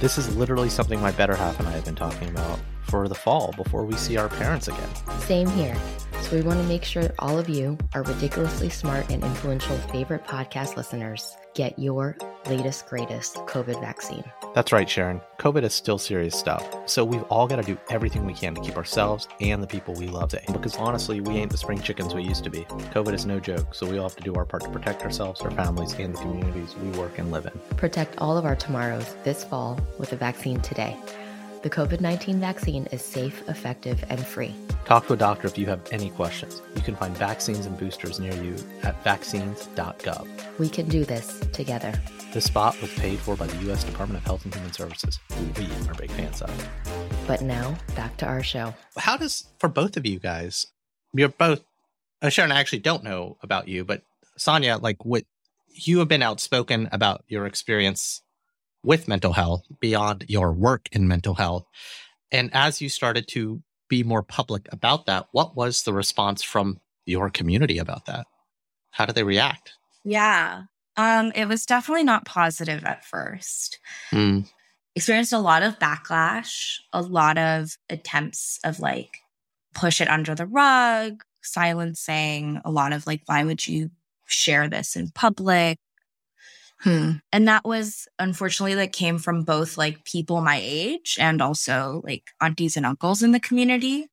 [0.00, 3.14] This is literally something my better half and I have been talking about for the
[3.14, 4.88] fall before we see our parents again.
[5.20, 5.76] Same here.
[6.22, 10.24] So we want to make sure all of you, our ridiculously smart and influential favorite
[10.24, 12.16] podcast listeners, get your
[12.46, 14.22] latest, greatest COVID vaccine.
[14.54, 15.20] That's right, Sharon.
[15.40, 16.64] COVID is still serious stuff.
[16.86, 19.92] So we've all got to do everything we can to keep ourselves and the people
[19.94, 20.46] we love safe.
[20.46, 22.60] Because honestly, we ain't the spring chickens we used to be.
[22.94, 25.40] COVID is no joke, so we all have to do our part to protect ourselves,
[25.40, 27.76] our families, and the communities we work and live in.
[27.76, 30.96] Protect all of our tomorrows this fall with a vaccine today.
[31.68, 34.54] The COVID 19 vaccine is safe, effective, and free.
[34.86, 36.62] Talk to a doctor if you have any questions.
[36.74, 40.26] You can find vaccines and boosters near you at vaccines.gov.
[40.58, 41.92] We can do this together.
[42.32, 43.84] This spot was paid for by the U.S.
[43.84, 46.68] Department of Health and Human Services, who we are big fans of.
[47.26, 48.72] But now, back to our show.
[48.96, 50.68] How does, for both of you guys,
[51.12, 51.62] you're both,
[52.22, 54.00] uh, Sharon, I actually don't know about you, but
[54.38, 55.24] Saniya, like what
[55.68, 58.22] you have been outspoken about your experience
[58.88, 61.66] with mental health beyond your work in mental health.
[62.32, 66.80] And as you started to be more public about that, what was the response from
[67.04, 68.26] your community about that?
[68.92, 69.74] How did they react?
[70.06, 70.62] Yeah.
[70.96, 73.78] Um, it was definitely not positive at first.
[74.10, 74.48] Mm.
[74.96, 79.18] Experienced a lot of backlash, a lot of attempts of like
[79.74, 83.90] push it under the rug, silencing, a lot of like, why would you
[84.26, 85.76] share this in public?
[86.80, 87.12] Hmm.
[87.32, 92.24] And that was unfortunately that came from both like people my age and also like
[92.40, 94.06] aunties and uncles in the community.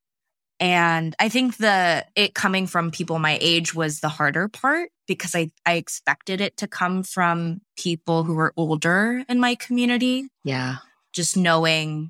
[0.59, 5.35] And I think the it coming from people my age was the harder part because
[5.35, 10.27] I, I expected it to come from people who were older in my community.
[10.43, 10.77] Yeah.
[11.13, 12.09] Just knowing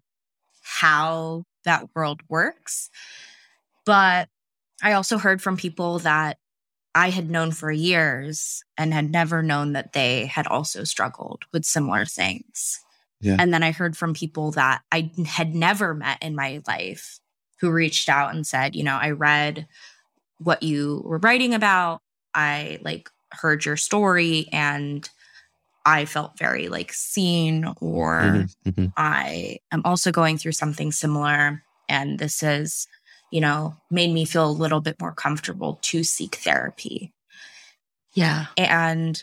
[0.62, 2.90] how that world works.
[3.86, 4.30] But
[4.82, 6.38] I also heard from people that
[6.96, 11.66] I had known for years and had never known that they had also struggled with
[11.66, 12.80] similar things.
[13.20, 13.36] Yeah.
[13.38, 17.20] And then I heard from people that I had never met in my life
[17.60, 19.68] who reached out and said, you know, I read
[20.38, 22.00] what you were writing about.
[22.34, 25.08] I like heard your story and
[25.86, 28.86] I felt very like seen or mm-hmm, mm-hmm.
[28.96, 32.88] I am also going through something similar and this is
[33.36, 37.12] you know, made me feel a little bit more comfortable to seek therapy.
[38.14, 38.46] Yeah.
[38.56, 39.22] And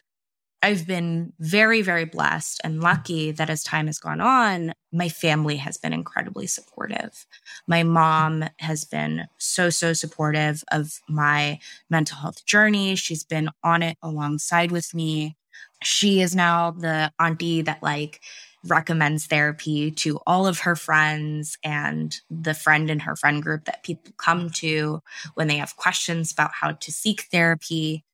[0.62, 5.57] I've been very, very blessed and lucky that as time has gone on, my family
[5.57, 7.25] has been incredibly supportive.
[7.66, 12.96] My mom has been so, so supportive of my mental health journey.
[12.96, 15.38] She's been on it alongside with me.
[15.83, 18.20] She is now the auntie that, like,
[18.66, 23.83] recommends therapy to all of her friends and the friend in her friend group that
[23.83, 25.03] people come to
[25.35, 28.05] when they have questions about how to seek therapy.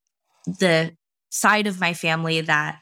[0.47, 0.97] The
[1.31, 2.81] side of my family that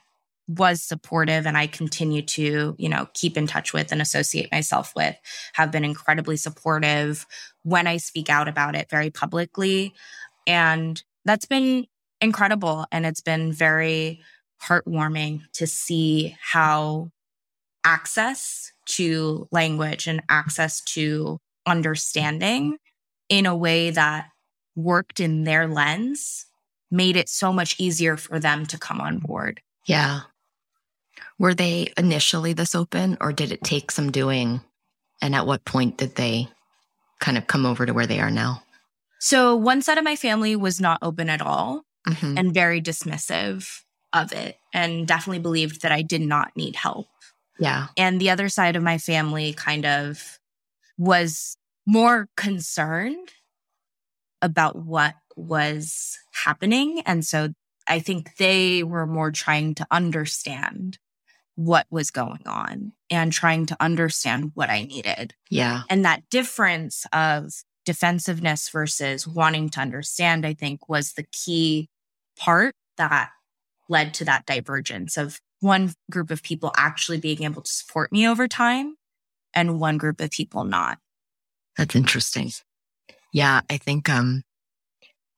[0.48, 4.92] was supportive and I continue to, you know, keep in touch with and associate myself
[4.94, 5.16] with
[5.54, 7.26] have been incredibly supportive
[7.64, 9.92] when I speak out about it very publicly.
[10.46, 11.86] And that's been
[12.20, 12.86] incredible.
[12.92, 14.20] And it's been very
[14.62, 17.10] heartwarming to see how
[17.86, 22.76] access to language and access to understanding
[23.28, 24.26] in a way that
[24.74, 26.46] worked in their lens
[26.90, 29.60] made it so much easier for them to come on board.
[29.86, 30.20] Yeah.
[31.38, 34.60] Were they initially this open or did it take some doing?
[35.22, 36.48] And at what point did they
[37.20, 38.62] kind of come over to where they are now?
[39.18, 42.36] So, one side of my family was not open at all mm-hmm.
[42.36, 43.80] and very dismissive
[44.12, 47.06] of it and definitely believed that I did not need help.
[47.58, 47.86] Yeah.
[47.96, 50.38] And the other side of my family kind of
[50.98, 53.30] was more concerned
[54.42, 57.02] about what was happening.
[57.06, 57.50] And so
[57.86, 60.98] I think they were more trying to understand
[61.54, 65.34] what was going on and trying to understand what I needed.
[65.48, 65.82] Yeah.
[65.88, 67.52] And that difference of
[67.86, 71.88] defensiveness versus wanting to understand, I think was the key
[72.38, 73.30] part that
[73.88, 78.28] led to that divergence of one group of people actually being able to support me
[78.28, 78.96] over time
[79.54, 80.98] and one group of people not.
[81.76, 82.52] That's interesting.
[83.32, 84.42] Yeah, I think um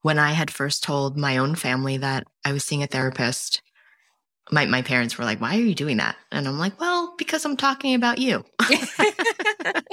[0.03, 3.63] when I had first told my own family that I was seeing a therapist,
[4.51, 7.45] my my parents were like, "Why are you doing that?" And I'm like, "Well, because
[7.45, 8.45] I'm talking about you."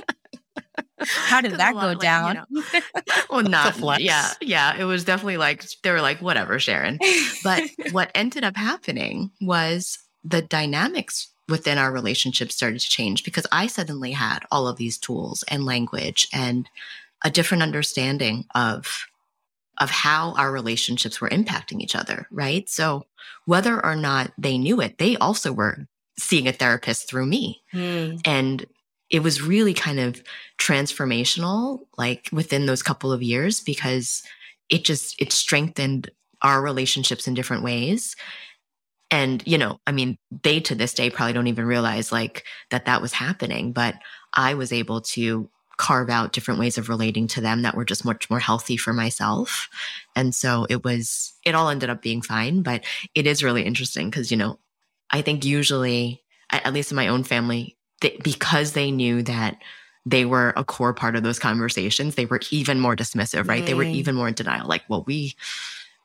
[1.08, 2.46] How did that go down?
[2.52, 2.82] you know,
[3.30, 4.76] well, not yeah, yeah.
[4.78, 7.00] It was definitely like they were like, "Whatever, Sharon."
[7.44, 13.46] But what ended up happening was the dynamics within our relationship started to change because
[13.52, 16.68] I suddenly had all of these tools and language and
[17.24, 19.06] a different understanding of
[19.78, 22.70] of how our relationships were impacting each other, right?
[22.70, 23.06] So
[23.46, 27.62] whether or not they knew it, they also were seeing a therapist through me.
[27.74, 28.22] Mm.
[28.24, 28.66] And
[29.10, 30.24] it was really kind of
[30.58, 34.24] transformational, like within those couple of years, because
[34.70, 36.10] it just, it strengthened
[36.42, 38.16] our relationships in different ways.
[39.16, 42.84] And, you know, I mean, they to this day probably don't even realize like that
[42.84, 43.96] that was happening, but
[44.34, 48.04] I was able to carve out different ways of relating to them that were just
[48.04, 49.70] much more healthy for myself.
[50.18, 52.84] And so it was, it all ended up being fine, but
[53.16, 54.60] it is really interesting because, you know,
[55.12, 59.60] I think usually, at least in my own family, they, because they knew that
[60.06, 63.64] they were a core part of those conversations, they were even more dismissive, right?
[63.64, 63.66] Mm.
[63.66, 64.68] They were even more in denial.
[64.68, 65.36] Like, well, we,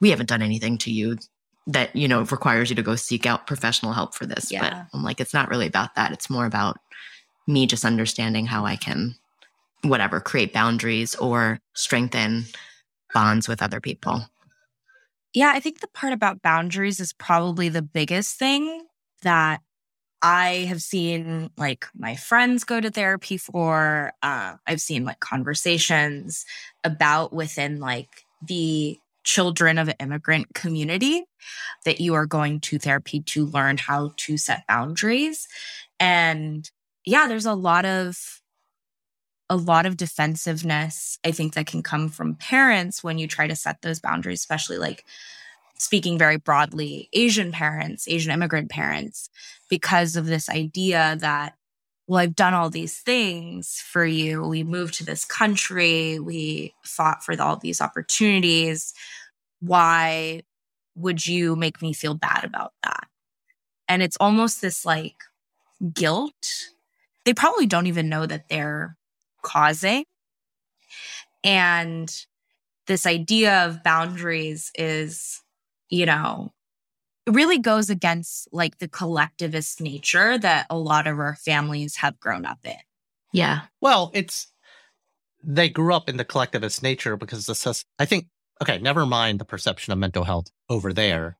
[0.00, 1.18] we haven't done anything to you
[1.70, 4.50] that, you know, requires you to go seek out professional help for this.
[4.50, 4.60] Yeah.
[4.60, 6.12] But I'm like, it's not really about that.
[6.12, 6.78] It's more about
[7.46, 9.14] me just understanding how I can
[9.82, 12.44] whatever, create boundaries or strengthen
[13.14, 14.22] bonds with other people.
[15.32, 18.86] Yeah, I think the part about boundaries is probably the biggest thing
[19.22, 19.60] that
[20.22, 24.12] I have seen like my friends go to therapy for.
[24.22, 26.44] Uh, I've seen like conversations
[26.84, 31.24] about within like the children of an immigrant community
[31.84, 35.48] that you are going to therapy to learn how to set boundaries.
[35.98, 36.70] And
[37.04, 38.40] yeah, there's a lot of
[39.50, 43.56] a lot of defensiveness, I think, that can come from parents when you try to
[43.56, 45.04] set those boundaries, especially like
[45.76, 49.28] speaking very broadly, Asian parents, Asian immigrant parents,
[49.68, 51.54] because of this idea that,
[52.06, 54.46] well, I've done all these things for you.
[54.46, 56.20] We moved to this country.
[56.20, 58.94] We fought for all these opportunities.
[59.58, 60.42] Why
[61.00, 63.06] would you make me feel bad about that?
[63.88, 65.16] And it's almost this like
[65.92, 66.70] guilt.
[67.24, 68.96] They probably don't even know that they're
[69.42, 70.04] causing.
[71.42, 72.14] And
[72.86, 75.42] this idea of boundaries is,
[75.88, 76.52] you know,
[77.26, 82.18] it really goes against like the collectivist nature that a lot of our families have
[82.18, 82.74] grown up in.
[83.32, 83.62] Yeah.
[83.80, 84.52] Well, it's
[85.42, 88.26] they grew up in the collectivist nature because the I think
[88.60, 91.36] okay, never mind the perception of mental health over there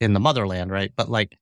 [0.00, 0.92] in the motherland, right?
[0.96, 1.38] But like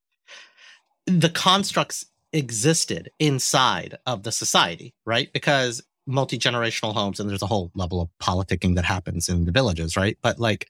[1.06, 5.32] the constructs existed inside of the society, right?
[5.32, 9.52] Because multi generational homes, and there's a whole level of politicking that happens in the
[9.52, 10.18] villages, right?
[10.20, 10.68] But like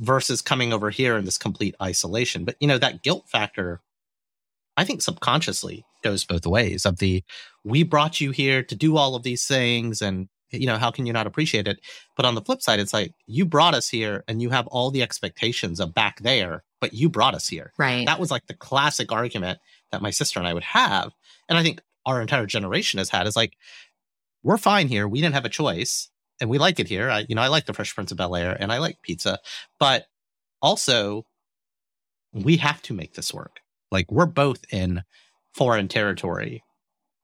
[0.00, 2.44] versus coming over here in this complete isolation.
[2.44, 3.80] But you know, that guilt factor,
[4.76, 7.22] I think subconsciously goes both ways of the
[7.64, 11.06] we brought you here to do all of these things and you know how can
[11.06, 11.80] you not appreciate it
[12.16, 14.90] but on the flip side it's like you brought us here and you have all
[14.90, 18.54] the expectations of back there but you brought us here right that was like the
[18.54, 19.58] classic argument
[19.92, 21.12] that my sister and I would have.
[21.48, 23.56] And I think our entire generation has had is like,
[24.42, 25.06] we're fine here.
[25.06, 26.10] We didn't have a choice
[26.40, 27.08] and we like it here.
[27.08, 29.38] I, you know, I like the Fresh Prince of Bel Air and I like pizza,
[29.78, 30.06] but
[30.60, 31.26] also
[32.32, 33.60] we have to make this work.
[33.92, 35.04] Like we're both in
[35.54, 36.64] foreign territory,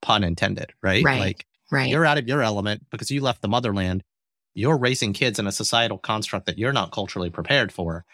[0.03, 1.03] pun intended, right?
[1.03, 1.19] Right.
[1.19, 1.89] Like right.
[1.89, 4.05] you're out of your element because you left the motherland.
[4.55, 8.05] You're raising kids in a societal construct that you're not culturally prepared for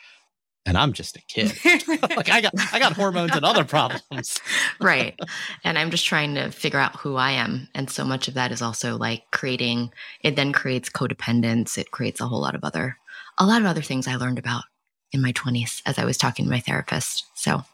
[0.67, 1.53] and I'm just a kid.
[2.17, 4.41] like I got I got hormones and other problems.
[4.81, 5.19] right.
[5.63, 7.69] And I'm just trying to figure out who I am.
[7.75, 11.77] And so much of that is also like creating it then creates codependence.
[11.79, 12.97] It creates a whole lot of other
[13.39, 14.65] a lot of other things I learned about
[15.13, 17.25] in my 20s as I was talking to my therapist.
[17.35, 17.65] So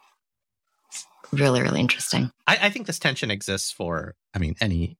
[1.32, 2.30] really, really interesting.
[2.46, 4.96] I, I think this tension exists for, I mean, any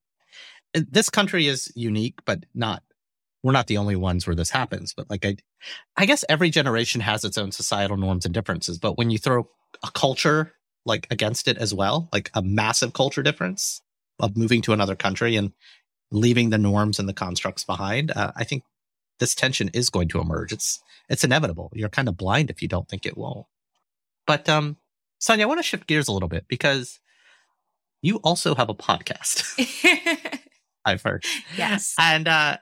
[0.75, 2.83] this country is unique, but not
[3.43, 5.37] we're not the only ones where this happens, but like I,
[5.97, 8.79] I guess every generation has its own societal norms and differences.
[8.79, 9.49] But when you throw
[9.83, 10.53] a culture
[10.85, 13.81] like against it as well, like a massive culture difference
[14.19, 15.53] of moving to another country and
[16.11, 18.65] leaving the norms and the constructs behind, uh, I think
[19.21, 20.53] this tension is going to emerge.
[20.53, 21.71] It's it's inevitable.
[21.75, 23.47] You're kind of blind if you don't think it won't.
[24.27, 24.77] But um,
[25.21, 27.01] Saniya, I want to shift gears a little bit because
[28.03, 29.45] you also have a podcast.
[30.85, 31.25] I've heard.
[31.57, 31.95] Yes.
[31.99, 32.57] And uh,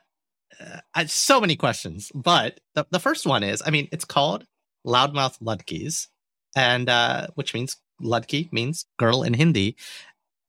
[0.94, 4.44] uh, so many questions, but the, the first one is, I mean, it's called
[4.87, 6.09] Loudmouth Ladkhi's,
[6.57, 9.76] and uh, which means Ladkhi means girl in Hindi.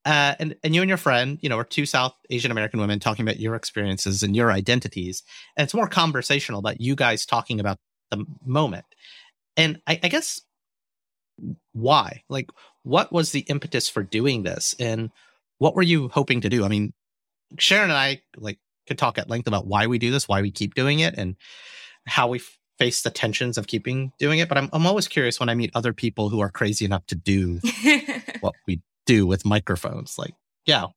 [0.06, 3.00] Uh, and and you and your friend, you know, are two South Asian American women
[3.00, 5.24] talking about your experiences and your identities,
[5.58, 7.78] and it's more conversational about you guys talking about
[8.10, 8.86] the moment.
[9.58, 10.42] And I, I guess
[11.74, 12.24] why?
[12.30, 12.50] Like,
[12.84, 15.12] what was the impetus for doing this, and
[15.58, 16.64] what were you hoping to do?
[16.64, 16.94] I mean,
[17.58, 20.52] Sharon and I like could talk at length about why we do this, why we
[20.52, 21.36] keep doing it, and
[22.06, 22.42] how we
[22.78, 24.50] face the tensions of keeping doing it.
[24.50, 27.16] But I'm I'm always curious when I meet other people who are crazy enough to
[27.16, 27.60] do
[28.42, 30.18] what we do with microphones.
[30.18, 30.34] Like,
[30.66, 30.88] yeah,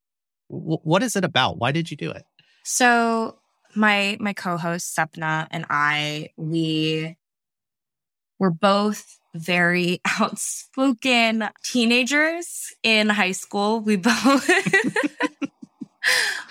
[0.50, 1.59] w- what is it about?
[1.59, 2.24] Why did you do it?
[2.64, 3.38] So
[3.74, 7.16] my my co-host Sapna and I, we
[8.38, 13.80] were both very outspoken teenagers in high school.
[13.80, 14.48] We both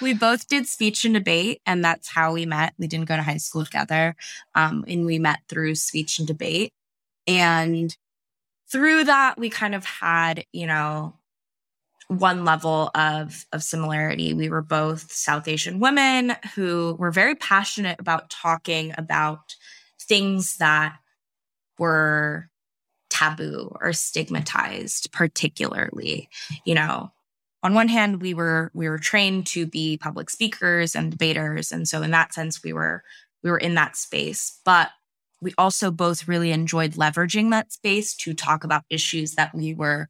[0.02, 2.74] we both did speech and debate, and that's how we met.
[2.78, 4.16] We didn't go to high school together,
[4.56, 6.74] um, and we met through speech and debate.
[7.28, 7.96] And
[8.72, 11.16] through that, we kind of had, you know,
[12.08, 14.34] one level of of similarity.
[14.34, 19.56] We were both South Asian women who were very passionate about talking about
[20.00, 20.98] things that
[21.78, 22.50] were
[23.10, 26.30] taboo or stigmatized particularly
[26.66, 27.12] you know
[27.64, 31.72] on one hand we were we were trained to be public speakers and debaters.
[31.72, 33.04] And so in that sense we were
[33.44, 34.60] we were in that space.
[34.66, 34.90] But
[35.42, 40.08] we also both really enjoyed leveraging that space to talk about issues that we were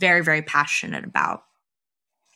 [0.00, 1.44] very very passionate about.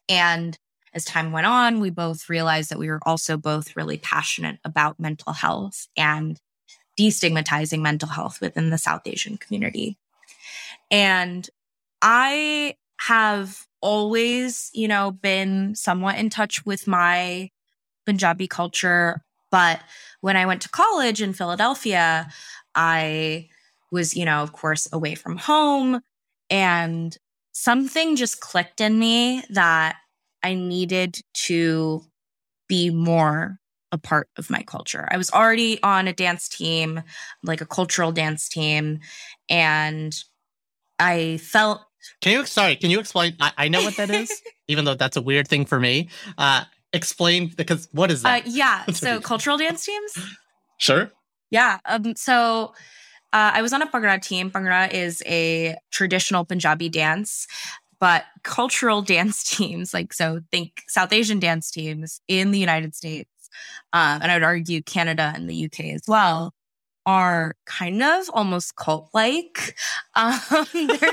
[0.08, 0.58] And
[0.94, 5.00] as time went on we both realized that we were also both really passionate about
[5.00, 6.40] mental health and
[6.98, 9.96] destigmatizing mental health within the south asian community.
[10.90, 11.48] And
[12.00, 17.50] I have always, you know, been somewhat in touch with my
[18.06, 19.22] Punjabi culture.
[19.50, 19.80] But
[20.20, 22.28] when I went to college in Philadelphia,
[22.74, 23.48] I
[23.90, 26.00] was, you know, of course, away from home.
[26.50, 27.16] And
[27.52, 29.96] something just clicked in me that
[30.42, 32.02] I needed to
[32.68, 33.58] be more
[33.90, 35.08] a part of my culture.
[35.10, 37.02] I was already on a dance team,
[37.42, 39.00] like a cultural dance team.
[39.48, 40.14] And
[40.98, 41.82] I felt.
[42.20, 42.76] Can you sorry?
[42.76, 43.36] Can you explain?
[43.40, 44.30] I, I know what that is,
[44.68, 46.08] even though that's a weird thing for me.
[46.36, 48.46] Uh, explain because what is that?
[48.46, 50.18] Uh, yeah, so cultural dance teams.
[50.78, 51.10] Sure.
[51.50, 51.78] Yeah.
[51.84, 52.14] Um.
[52.16, 52.74] So.
[53.30, 54.50] Uh, I was on a Bhangra team.
[54.50, 57.46] Bhangra is a traditional Punjabi dance,
[58.00, 63.30] but cultural dance teams, like so, think South Asian dance teams in the United States,
[63.92, 66.54] uh, and I would argue Canada and the UK as well,
[67.06, 69.74] are kind of almost cult like.
[70.14, 70.40] Um,
[70.72, 71.12] they're,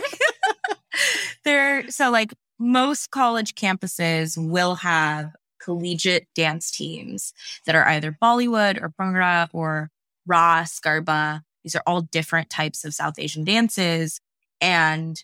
[1.43, 5.31] they're so like most college campuses will have
[5.61, 7.33] collegiate dance teams
[7.65, 9.89] that are either Bollywood or Bhangra or
[10.25, 11.41] Raas, Garba.
[11.63, 14.21] These are all different types of South Asian dances.
[14.61, 15.21] And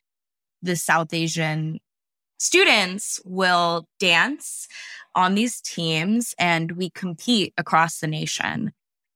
[0.61, 1.80] the South Asian
[2.39, 4.67] students will dance
[5.13, 8.72] on these teams and we compete across the nation.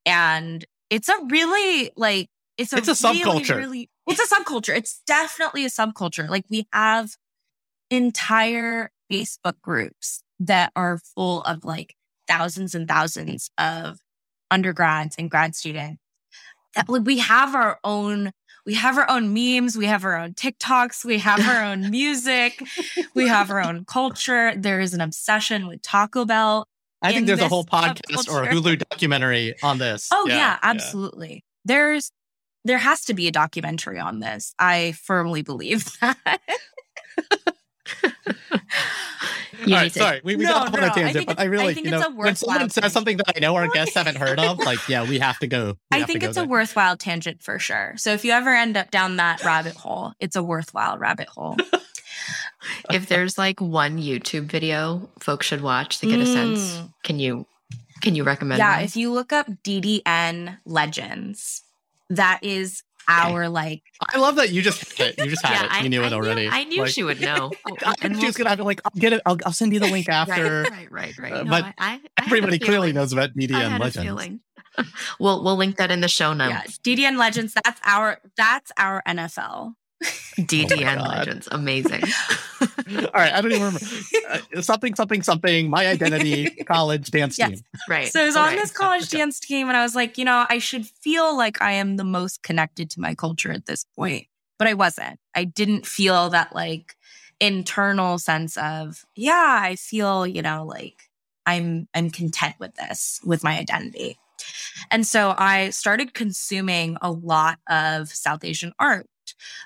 [0.05, 3.57] And it's a really like it's a, it's a subculture.
[3.57, 4.75] Really, it's a subculture.
[4.75, 6.29] It's definitely a subculture.
[6.29, 7.15] Like we have
[7.89, 11.95] entire Facebook groups that are full of like
[12.27, 13.99] thousands and thousands of
[14.51, 16.01] undergrads and grad students.
[16.87, 18.31] We have our own
[18.65, 22.63] we have our own memes, we have our own TikToks, we have our own music,
[23.13, 24.55] we have our own culture.
[24.55, 26.67] There is an obsession with Taco Bell.
[27.01, 30.09] I think there's a whole podcast or a Hulu documentary on this.
[30.11, 31.33] Oh yeah, yeah absolutely.
[31.33, 31.39] Yeah.
[31.65, 32.11] There's
[32.65, 34.53] there has to be a documentary on this.
[34.59, 36.41] I firmly believe that.
[39.67, 41.79] All right, sorry, we, we no, got off on a tangent, but I really, I
[41.79, 44.87] you know, when someone says something that I know our guests haven't heard of, like,
[44.87, 45.77] yeah, we have to go.
[45.91, 46.43] I think it's there.
[46.43, 47.93] a worthwhile tangent for sure.
[47.97, 51.57] So if you ever end up down that rabbit hole, it's a worthwhile rabbit hole
[52.91, 56.93] if there's like one YouTube video folks should watch to get a sense, mm.
[57.03, 57.45] can you
[58.01, 58.59] can you recommend?
[58.59, 61.63] Yeah, if you look up DDN Legends,
[62.09, 63.47] that is our okay.
[63.49, 63.83] like.
[64.13, 65.19] I love that you just had it.
[65.19, 65.79] You just had yeah, it.
[65.79, 66.43] You I, knew it already.
[66.43, 67.51] Knew, I knew like, she would know.
[68.01, 69.21] and she was gonna have to like, "I'll get it.
[69.25, 71.33] I'll, I'll send you the link after." right, right, right.
[71.33, 74.39] Uh, no, but I, everybody clearly knows about DDN Legends.
[75.19, 76.79] we'll we'll link that in the show notes.
[76.83, 77.53] Yeah, DDN Legends.
[77.63, 79.73] That's our that's our NFL.
[80.37, 81.47] DDN oh Legends.
[81.51, 82.03] Amazing.
[82.89, 83.33] All right.
[83.33, 83.85] I don't even remember.
[84.29, 85.69] Uh, something, something, something.
[85.69, 87.61] My identity, college dance yes, team.
[87.89, 88.07] Right.
[88.07, 90.59] So I was on this college dance team and I was like, you know, I
[90.59, 94.27] should feel like I am the most connected to my culture at this point.
[94.57, 95.19] But I wasn't.
[95.35, 96.95] I didn't feel that like
[97.39, 101.09] internal sense of, yeah, I feel, you know, like
[101.45, 104.17] I'm I'm content with this, with my identity.
[104.91, 109.07] And so I started consuming a lot of South Asian art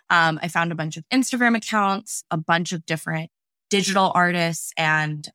[0.09, 3.31] um, I found a bunch of Instagram accounts, a bunch of different
[3.69, 5.27] digital artists and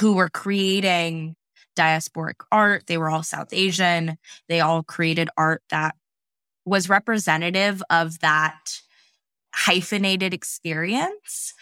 [0.00, 1.36] who were creating
[1.76, 2.86] diasporic art.
[2.86, 4.18] They were all South Asian.
[4.48, 5.94] They all created art that
[6.64, 8.80] was representative of that
[9.54, 11.54] hyphenated experience.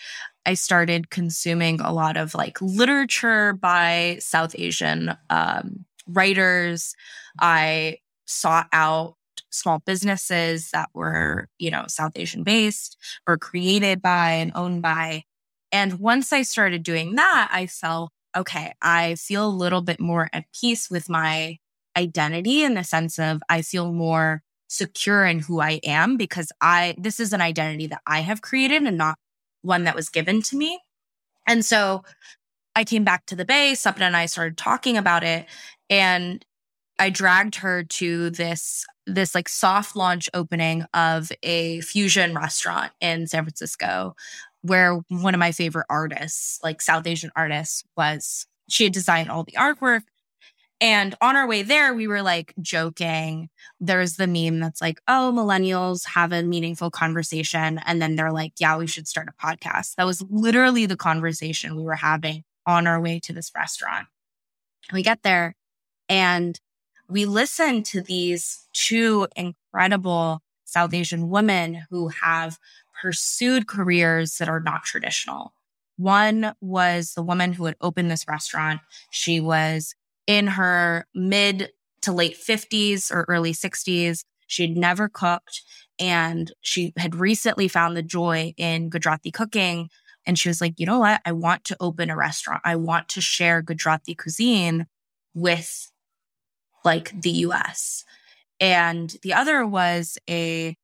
[0.47, 6.95] I started consuming a lot of like literature by South Asian um, writers.
[7.41, 9.16] I sought out
[9.55, 12.96] small businesses that were, you know, South Asian based
[13.26, 15.24] or created by and owned by.
[15.72, 20.28] And once I started doing that, I felt, okay, I feel a little bit more
[20.32, 21.59] at peace with my
[21.96, 26.94] identity in the sense of I feel more secure in who I am because I,
[26.98, 29.18] this is an identity that I have created and not
[29.62, 30.80] one that was given to me.
[31.46, 32.02] And so
[32.74, 35.46] I came back to the Bay, Sapna and I started talking about it.
[35.88, 36.44] And
[36.98, 43.26] I dragged her to this this like soft launch opening of a fusion restaurant in
[43.26, 44.14] San Francisco
[44.62, 49.44] where one of my favorite artists, like South Asian artists, was she had designed all
[49.44, 50.02] the artwork.
[50.80, 53.50] And on our way there, we were like joking.
[53.78, 57.78] There's the meme that's like, oh, millennials have a meaningful conversation.
[57.86, 59.96] And then they're like, yeah, we should start a podcast.
[59.96, 64.07] That was literally the conversation we were having on our way to this restaurant.
[64.92, 65.55] We get there
[66.09, 66.59] and
[67.09, 72.59] we listen to these two incredible South Asian women who have
[73.00, 75.52] pursued careers that are not traditional.
[75.96, 78.80] One was the woman who had opened this restaurant.
[79.11, 79.94] She was
[80.26, 81.70] in her mid
[82.02, 84.24] to late 50s or early 60s.
[84.46, 85.62] She'd never cooked
[85.98, 89.88] and she had recently found the joy in Gujarati cooking.
[90.26, 91.20] And she was like, you know what?
[91.24, 92.62] I want to open a restaurant.
[92.64, 94.86] I want to share Gujarati cuisine
[95.34, 95.90] with
[96.85, 98.05] like the US.
[98.61, 100.76] And the other was a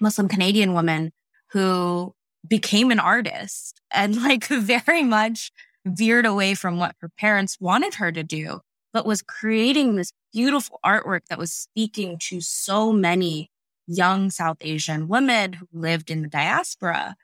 [0.00, 1.12] Muslim Canadian woman
[1.50, 2.14] who
[2.46, 5.50] became an artist and like very much
[5.86, 8.60] veered away from what her parents wanted her to do,
[8.92, 13.50] but was creating this beautiful artwork that was speaking to so many
[13.86, 17.16] young South Asian women who lived in the diaspora.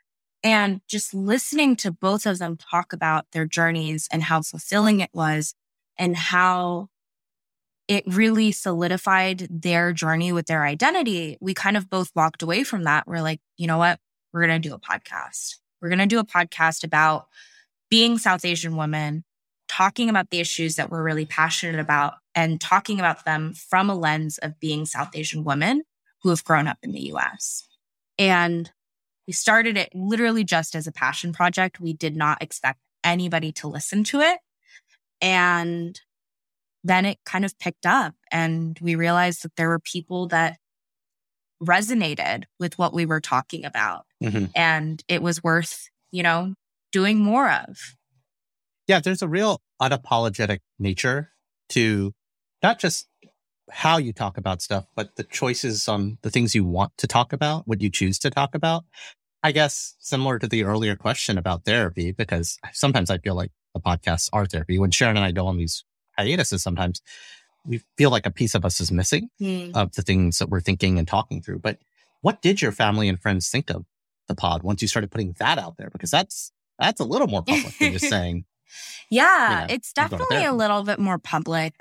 [0.42, 5.10] And just listening to both of them talk about their journeys and how fulfilling it
[5.14, 5.54] was
[5.98, 6.88] and how
[7.88, 11.36] it really solidified their journey with their identity.
[11.40, 13.06] We kind of both walked away from that.
[13.06, 13.98] We're like, you know what?
[14.32, 15.56] We're going to do a podcast.
[15.80, 17.26] We're going to do a podcast about
[17.90, 19.24] being South Asian women,
[19.68, 23.94] talking about the issues that we're really passionate about and talking about them from a
[23.94, 25.82] lens of being South Asian women
[26.22, 27.68] who have grown up in the US.
[28.18, 28.70] And
[29.26, 31.80] we started it literally just as a passion project.
[31.80, 34.38] We did not expect anybody to listen to it.
[35.20, 36.00] And
[36.84, 40.58] then it kind of picked up and we realized that there were people that
[41.62, 44.04] resonated with what we were talking about.
[44.22, 44.46] Mm-hmm.
[44.56, 46.54] and it was worth you know
[46.92, 47.78] doing more of.
[48.86, 51.30] Yeah there's a real unapologetic nature
[51.70, 52.12] to
[52.62, 53.08] not just
[53.70, 57.32] how you talk about stuff but the choices on the things you want to talk
[57.32, 58.84] about what you choose to talk about.
[59.42, 63.80] I guess similar to the earlier question about therapy because sometimes i feel like the
[63.80, 64.78] podcasts are therapy.
[64.78, 65.84] When sharon and i go on these
[66.16, 67.02] hiatuses sometimes
[67.66, 69.74] we feel like a piece of us is missing mm.
[69.74, 71.60] of the things that we're thinking and talking through.
[71.60, 71.78] But
[72.20, 73.84] what did your family and friends think of
[74.28, 75.90] the pod once you started putting that out there?
[75.90, 78.44] Because that's that's a little more public than just saying.
[79.10, 81.74] Yeah, you know, it's definitely a little bit more public.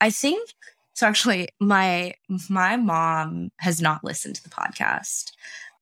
[0.00, 0.50] I think
[0.94, 2.14] so actually my
[2.48, 5.32] my mom has not listened to the podcast.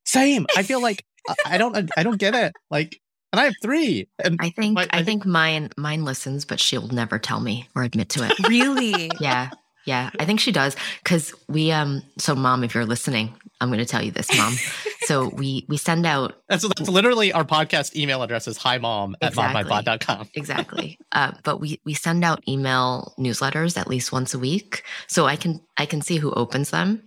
[0.05, 0.47] Same.
[0.57, 1.05] I feel like
[1.47, 2.53] I don't I don't get it.
[2.71, 3.01] Like
[3.33, 4.09] and I have three.
[4.23, 7.69] And I think my, I, I think mine mine listens, but she'll never tell me
[7.75, 8.39] or admit to it.
[8.49, 9.11] really?
[9.21, 9.51] Yeah.
[9.85, 10.11] Yeah.
[10.19, 10.77] I think she does.
[11.05, 14.55] Cause we um so mom, if you're listening, I'm gonna tell you this, mom.
[15.03, 19.17] so we we send out that's, that's literally our podcast email address is hi mom
[19.21, 20.29] at exactly, mommypod.com.
[20.35, 20.99] exactly.
[21.13, 24.85] Uh, but we we send out email newsletters at least once a week.
[25.07, 27.03] So I can I can see who opens them.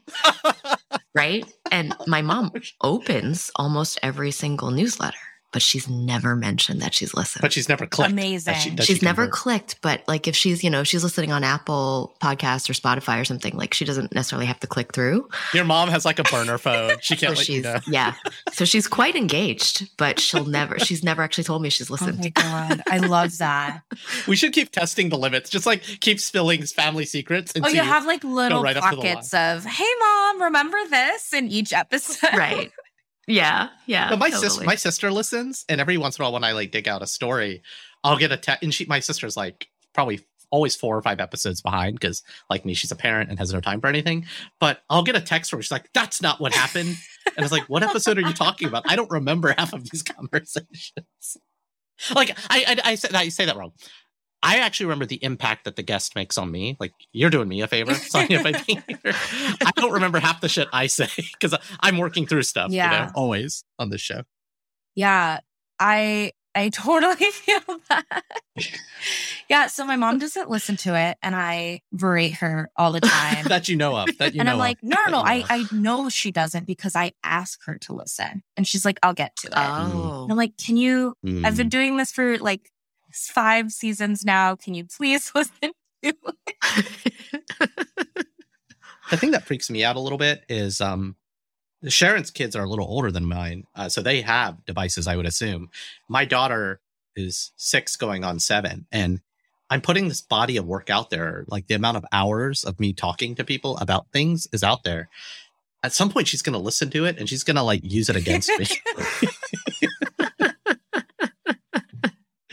[1.16, 1.46] right?
[1.72, 2.52] And my mom
[2.82, 5.18] opens almost every single newsletter
[5.52, 7.41] but she's never mentioned that she's listened.
[7.41, 8.12] But she's never clicked.
[8.12, 8.56] Amazing.
[8.56, 12.16] She, she's she never clicked, but like if she's, you know, she's listening on Apple
[12.22, 15.28] Podcasts or Spotify or something, like she doesn't necessarily have to click through.
[15.54, 16.95] Your mom has like a burner phone.
[17.02, 17.80] She can't so she's, you know.
[17.88, 18.14] Yeah.
[18.54, 22.20] So she's quite engaged, but she'll never, she's never actually told me she's listened.
[22.20, 22.82] Oh my God.
[22.88, 23.82] I love that.
[24.28, 25.49] we should keep testing the limits.
[25.49, 27.54] Just like keep spilling family secrets.
[27.62, 32.30] oh, you have like little right pockets of, hey, mom, remember this in each episode.
[32.34, 32.72] Right.
[33.28, 34.10] Yeah, yeah.
[34.10, 34.50] But my totally.
[34.50, 37.02] sister, my sister listens, and every once in a while, when I like dig out
[37.02, 37.62] a story,
[38.04, 38.64] I'll get a text.
[38.64, 42.74] And she, my sister's like probably always four or five episodes behind because, like me,
[42.74, 44.26] she's a parent and has no time for anything.
[44.60, 47.52] But I'll get a text where she's like, "That's not what happened," and I was
[47.52, 48.84] like, "What episode are you talking about?
[48.88, 51.38] I don't remember half of these conversations."
[52.16, 53.74] like I, I, I, I say that wrong.
[54.44, 56.78] I actually remember the impact that the guest makes on me.
[56.80, 59.14] Like you're doing me a favor, Saniya, by being here.
[59.64, 62.72] I don't remember half the shit I say because I'm working through stuff.
[62.72, 64.24] Yeah, you know, always on this show.
[64.96, 65.39] Yeah,
[65.80, 68.24] I I totally feel that.
[69.50, 73.46] yeah, so my mom doesn't listen to it, and I berate her all the time.
[73.48, 74.18] that you know of.
[74.18, 75.20] That you and I'm like, no, no, no.
[75.20, 79.14] I I know she doesn't because I ask her to listen, and she's like, I'll
[79.14, 79.54] get to it.
[79.56, 81.16] Oh, and I'm like, can you?
[81.24, 81.46] Mm.
[81.46, 81.72] I've been mm.
[81.72, 82.71] doing this for like
[83.14, 84.55] five seasons now.
[84.55, 85.72] Can you please listen
[86.03, 86.14] to
[89.09, 91.16] the thing that freaks me out a little bit is um
[91.88, 95.07] Sharon's kids are a little older than mine, uh, so they have devices.
[95.07, 95.70] I would assume
[96.07, 96.80] my daughter
[97.16, 98.86] is six going on seven.
[98.91, 99.22] And
[99.70, 101.45] I'm putting this body of work out there.
[101.47, 105.09] Like the amount of hours of me talking to people about things is out there.
[105.84, 108.09] At some point, she's going to listen to it and she's going to like use
[108.09, 108.68] it against me.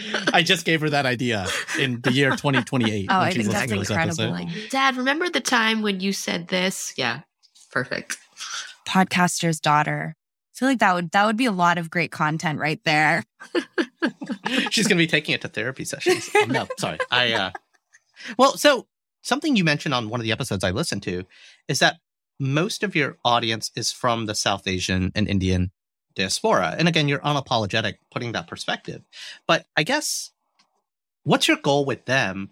[0.33, 1.47] I just gave her that idea
[1.79, 3.07] in the year 2028.
[3.11, 4.47] Oh, I think that's incredible.
[4.71, 6.95] Dad, remember the time when you said this?
[6.97, 7.21] Yeah,
[7.71, 8.19] perfect.
[8.87, 10.15] Podcaster's daughter.
[10.17, 13.25] I feel like that would that would be a lot of great content right there.
[14.71, 16.31] She's going to be taking it to therapy sessions.
[16.35, 16.99] Oh, no, sorry.
[17.11, 17.51] I uh
[18.39, 18.87] Well, so
[19.23, 21.25] something you mentioned on one of the episodes I listened to
[21.69, 21.99] is that
[22.41, 25.71] most of your audience is from the South Asian and Indian
[26.19, 26.75] diaspora.
[26.79, 29.03] And again, you're unapologetic putting that perspective.
[29.47, 30.31] But I guess
[31.25, 32.51] what's your goal with them?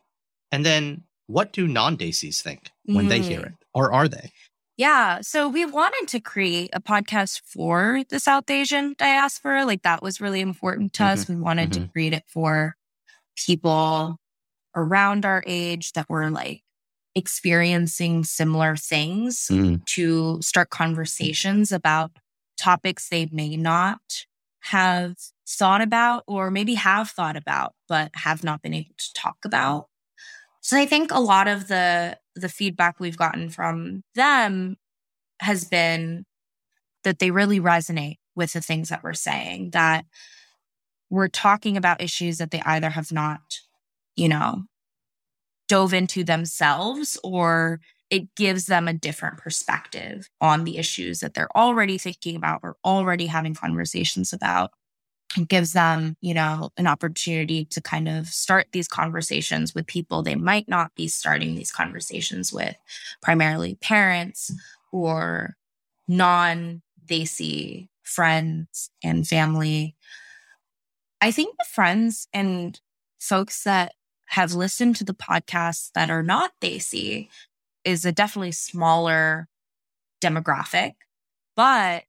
[0.51, 3.09] And then what do non Desis think when mm.
[3.09, 3.47] they hear mm.
[3.47, 3.55] it?
[3.75, 4.31] Or are they?
[4.79, 5.21] Yeah.
[5.23, 9.65] So we wanted to create a podcast for the South Asian diaspora.
[9.67, 11.13] Like that was really important to mm-hmm.
[11.13, 11.29] us.
[11.29, 11.85] We wanted mm-hmm.
[11.85, 12.77] to create it for
[13.37, 14.17] people
[14.75, 16.63] around our age that were like
[17.15, 19.85] experiencing similar things mm.
[19.87, 22.11] to start conversations about
[22.57, 24.01] topics they may not
[24.61, 25.17] have
[25.49, 29.87] thought about or maybe have thought about but have not been able to talk about.
[30.61, 34.77] So I think a lot of the the feedback we've gotten from them
[35.41, 36.25] has been
[37.05, 40.05] that they really resonate with the things that we're saying that
[41.09, 43.61] we're talking about issues that they either have not,
[44.17, 44.65] you know,
[45.69, 47.81] dove into themselves or
[48.11, 52.77] it gives them a different perspective on the issues that they're already thinking about or
[52.85, 54.71] already having conversations about.
[55.37, 60.23] It gives them, you know, an opportunity to kind of start these conversations with people
[60.23, 62.77] they might not be starting these conversations with,
[63.23, 64.53] primarily parents
[64.93, 65.57] or
[66.07, 69.97] non Desi friends and family.
[71.21, 72.81] I think the friends and
[73.19, 73.95] folks that
[74.31, 77.29] have listened to the podcast that are not Desi
[77.87, 79.49] is a definitely smaller
[80.21, 80.93] demographic.
[81.55, 82.05] But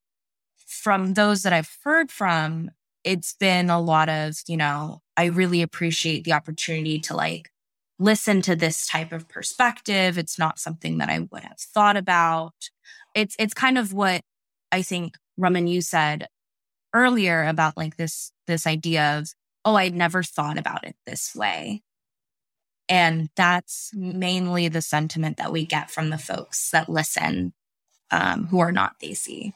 [0.66, 2.72] from those that I've heard from,
[3.04, 7.52] it's been a lot of, you know, I really appreciate the opportunity to like
[8.00, 10.18] listen to this type of perspective.
[10.18, 12.70] It's not something that I would have thought about.
[13.16, 14.22] It's it's kind of what
[14.72, 16.28] I think Raman you said
[16.94, 19.30] earlier about like this this idea of,
[19.64, 21.84] oh, I'd never thought about it this way.
[22.90, 27.54] And that's mainly the sentiment that we get from the folks that listen
[28.12, 29.54] um, who are not Desi.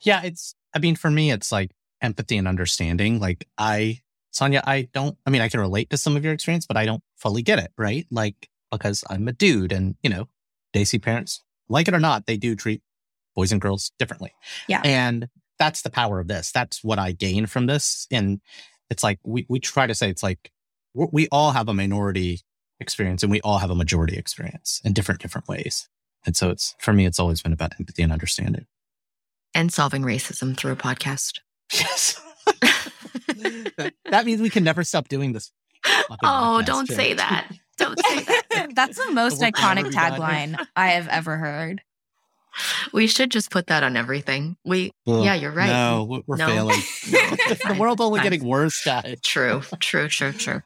[0.00, 3.20] Yeah, it's, I mean, for me, it's like empathy and understanding.
[3.20, 4.00] Like, I,
[4.34, 6.86] Saniya, I don't, I mean, I can relate to some of your experience, but I
[6.86, 8.06] don't fully get it, right?
[8.10, 10.28] Like, because I'm a dude and, you know,
[10.74, 12.80] Desi parents, like it or not, they do treat
[13.36, 14.32] boys and girls differently.
[14.66, 14.80] Yeah.
[14.82, 16.50] And that's the power of this.
[16.50, 18.06] That's what I gain from this.
[18.10, 18.40] And
[18.90, 20.50] it's like, we, we try to say it's like,
[20.94, 22.40] we all have a minority
[22.80, 25.88] experience and we all have a majority experience in different, different ways.
[26.26, 28.66] And so it's, for me, it's always been about empathy and understanding.
[29.54, 31.40] And solving racism through a podcast.
[31.72, 32.20] Yes.
[34.10, 35.52] that, means we can never stop doing this.
[36.22, 37.50] Oh, don't say that.
[37.76, 38.70] Don't say that.
[38.74, 41.82] That's the most iconic tagline I have ever heard.
[42.92, 44.56] We should just put that on everything.
[44.64, 45.68] We, well, yeah, you're right.
[45.68, 46.46] No, we're no.
[46.46, 46.80] failing.
[47.06, 49.18] the world's only getting worse, guys.
[49.22, 50.62] True, true, true, true.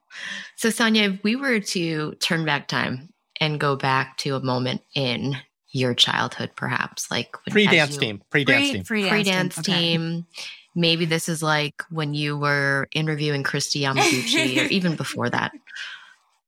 [0.56, 3.10] So, Saniya, if we were to turn back time
[3.40, 5.36] and go back to a moment in
[5.70, 10.26] your childhood, perhaps like pre dance team, pre dance team, pre dance team.
[10.74, 15.52] Maybe this is like when you were interviewing Kristi Yamaguchi, or even before that.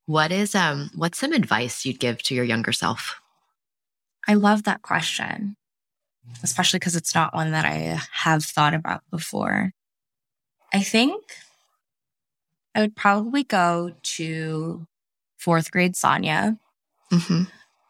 [0.06, 0.90] What is um?
[0.94, 3.20] What's some advice you'd give to your younger self?
[4.28, 5.56] I love that question,
[6.42, 9.72] especially because it's not one that I have thought about before.
[10.72, 11.22] I think
[12.74, 14.86] I would probably go to
[15.38, 16.58] fourth grade Saniya,
[17.12, 17.42] mm-hmm.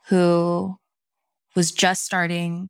[0.08, 0.76] who
[1.54, 2.68] was just starting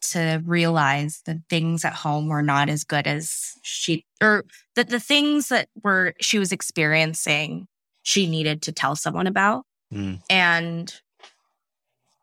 [0.00, 4.44] to realize that things at home were not as good as she, or
[4.76, 7.66] that the things that were she was experiencing,
[8.02, 9.64] she needed to tell someone about.
[9.92, 10.20] Mm.
[10.28, 11.00] And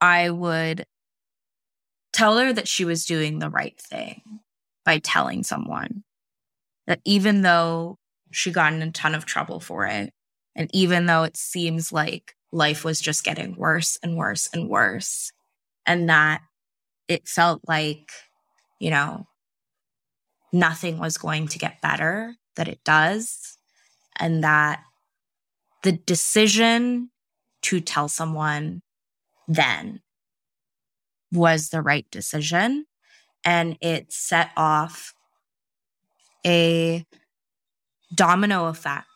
[0.01, 0.85] I would
[2.11, 4.21] tell her that she was doing the right thing
[4.83, 6.03] by telling someone
[6.87, 7.99] that even though
[8.31, 10.11] she got in a ton of trouble for it,
[10.55, 15.31] and even though it seems like life was just getting worse and worse and worse,
[15.85, 16.41] and that
[17.07, 18.09] it felt like,
[18.79, 19.27] you know,
[20.51, 23.57] nothing was going to get better, that it does,
[24.19, 24.81] and that
[25.83, 27.09] the decision
[27.61, 28.81] to tell someone
[29.47, 30.01] then
[31.31, 32.85] was the right decision.
[33.43, 35.13] And it set off
[36.45, 37.05] a
[38.13, 39.07] domino effect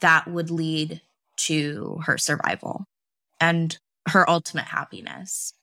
[0.00, 1.00] that would lead
[1.36, 2.84] to her survival
[3.40, 3.78] and
[4.08, 5.54] her ultimate happiness.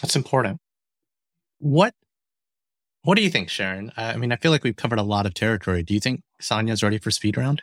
[0.00, 0.58] That's important.
[1.58, 1.94] What
[3.02, 3.92] what do you think, Sharon?
[3.96, 5.82] I mean, I feel like we've covered a lot of territory.
[5.82, 7.62] Do you think Saniya's ready for speed round?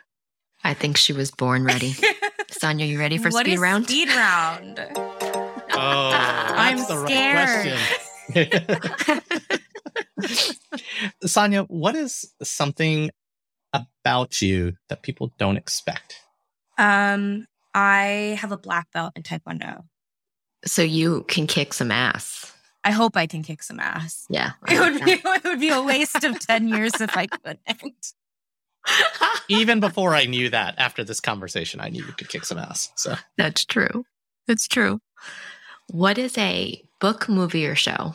[0.62, 1.94] I think she was born ready.
[2.62, 3.84] Saniya, you ready for What speed is round?
[3.86, 4.78] Speed round.
[5.74, 7.78] Oh, I'm scared.
[11.24, 13.10] Saniya, what is something
[13.72, 16.16] about you that people don't expect?
[16.76, 19.84] Um, I have a black belt in Taekwondo.
[20.66, 22.52] so you can kick some ass.
[22.84, 24.26] I hope I can kick some ass.
[24.28, 24.52] Yeah.
[24.68, 28.12] It would be it would be a waste of ten years if I couldn't.
[28.86, 29.40] That.
[29.48, 32.90] Even before I knew that, after this conversation, I knew you could kick some ass.
[32.96, 34.04] So That's true.
[34.48, 35.00] It's true.
[35.88, 38.14] What is a book, movie, or show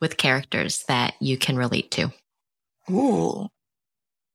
[0.00, 2.12] with characters that you can relate to?
[2.90, 3.48] Ooh.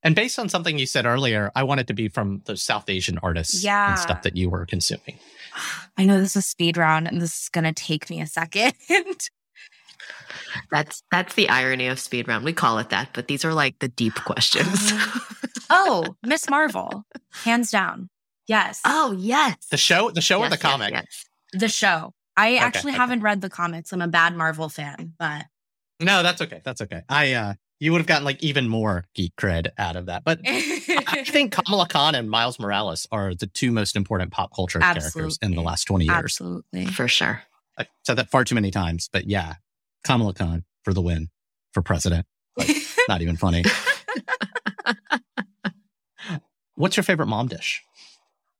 [0.03, 2.87] And based on something you said earlier, I want it to be from those South
[2.89, 3.89] Asian artists Yeah.
[3.89, 5.19] and stuff that you were consuming.
[5.97, 8.73] I know this is speed round and this is gonna take me a second.
[10.71, 12.43] That's that's the irony of speed round.
[12.45, 14.91] We call it that, but these are like the deep questions.
[15.69, 17.03] oh, Miss Marvel.
[17.43, 18.09] Hands down.
[18.47, 18.79] Yes.
[18.85, 20.91] oh yes, The show, the show or the yes, comic?
[20.91, 21.25] yes.
[21.53, 22.13] The show.
[22.37, 22.99] I Okay, actually okay.
[22.99, 23.91] haven't read the comics.
[23.91, 25.45] I'm a bad Marvel fan, but
[25.99, 26.61] No, that's okay.
[26.63, 27.01] That's okay.
[27.09, 30.23] I uh you would have gotten like even more geek cred out of that.
[30.23, 34.79] But I think Kamala Khan and Miles Morales are the two most important pop culture
[34.79, 36.15] characters in the last 20 years.
[36.15, 36.85] absolutely.
[36.87, 37.43] for sure.
[37.77, 39.55] I said that far too many times, but yeah,
[40.07, 41.27] Kamala Khan for the win
[41.73, 42.25] for president.
[43.09, 43.63] Not even funny.
[46.75, 47.83] What's your favorite mom dish?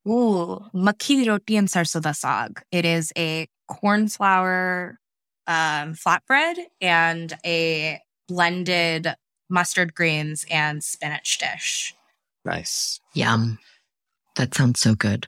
[0.08, 2.62] Ooh, makki roti and sarso da saag.
[2.72, 5.00] It is a corn flour
[5.48, 9.16] um, flatbread and a blended
[9.50, 11.96] mustard greens and spinach dish.
[12.44, 13.00] Nice.
[13.14, 13.58] Yum.
[14.36, 15.28] That sounds so good.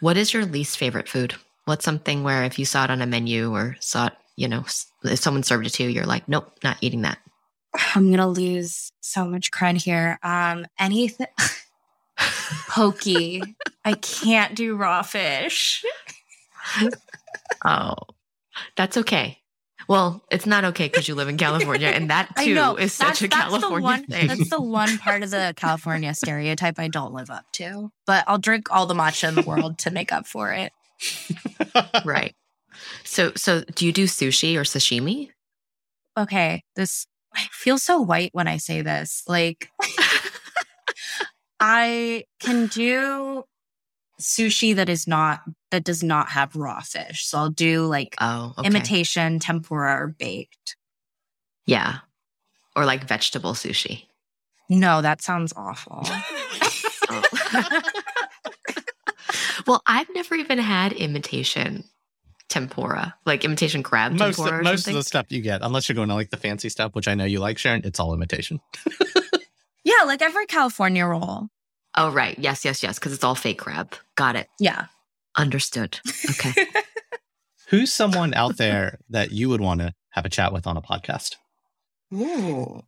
[0.00, 1.34] What is your least favorite food?
[1.64, 4.64] What's something where if you saw it on a menu or saw it, you know,
[5.04, 7.18] if someone served it to you, you're like, nope, not eating that.
[7.94, 10.18] I'm gonna lose so much cred here.
[10.22, 11.28] Um, anything
[12.68, 13.42] pokey.
[13.84, 15.84] I can't do raw fish.
[17.64, 17.94] Oh,
[18.76, 19.38] that's okay.
[19.88, 23.28] Well, it's not okay because you live in California, and that too is such a
[23.28, 24.28] that's California one, thing.
[24.28, 27.90] That's the one part of the California stereotype I don't live up to.
[28.06, 30.72] But I'll drink all the matcha in the world to make up for it.
[32.04, 32.34] right.
[33.10, 35.30] So, so do you do sushi or sashimi?
[36.16, 39.24] Okay, this I feel so white when I say this.
[39.26, 39.68] Like
[41.58, 43.42] I can do
[44.20, 45.40] sushi that is not
[45.72, 47.26] that does not have raw fish.
[47.26, 48.68] So I'll do like Oh, okay.
[48.68, 50.76] imitation, tempura, or baked.
[51.66, 51.96] Yeah,
[52.76, 54.04] or like vegetable sushi.
[54.68, 56.06] No, that sounds awful.
[57.12, 57.22] Oh.
[59.66, 61.82] well, I've never even had imitation
[62.50, 64.60] tempura, like imitation crab most tempura.
[64.60, 66.94] or most of the stuff you get, unless you're going to like the fancy stuff,
[66.94, 68.60] which I know you like, Sharon, it's all imitation.
[69.84, 71.48] yeah, like every California roll.
[71.96, 72.38] Oh, right.
[72.38, 72.98] Yes, yes, yes.
[72.98, 73.94] Because it's all fake crab.
[74.16, 74.48] Got it.
[74.58, 74.86] Yeah.
[75.36, 75.98] Understood.
[76.30, 76.66] Okay.
[77.68, 80.82] Who's someone out there that you would want to have a chat with on a
[80.82, 81.36] podcast?
[82.12, 82.82] Ooh.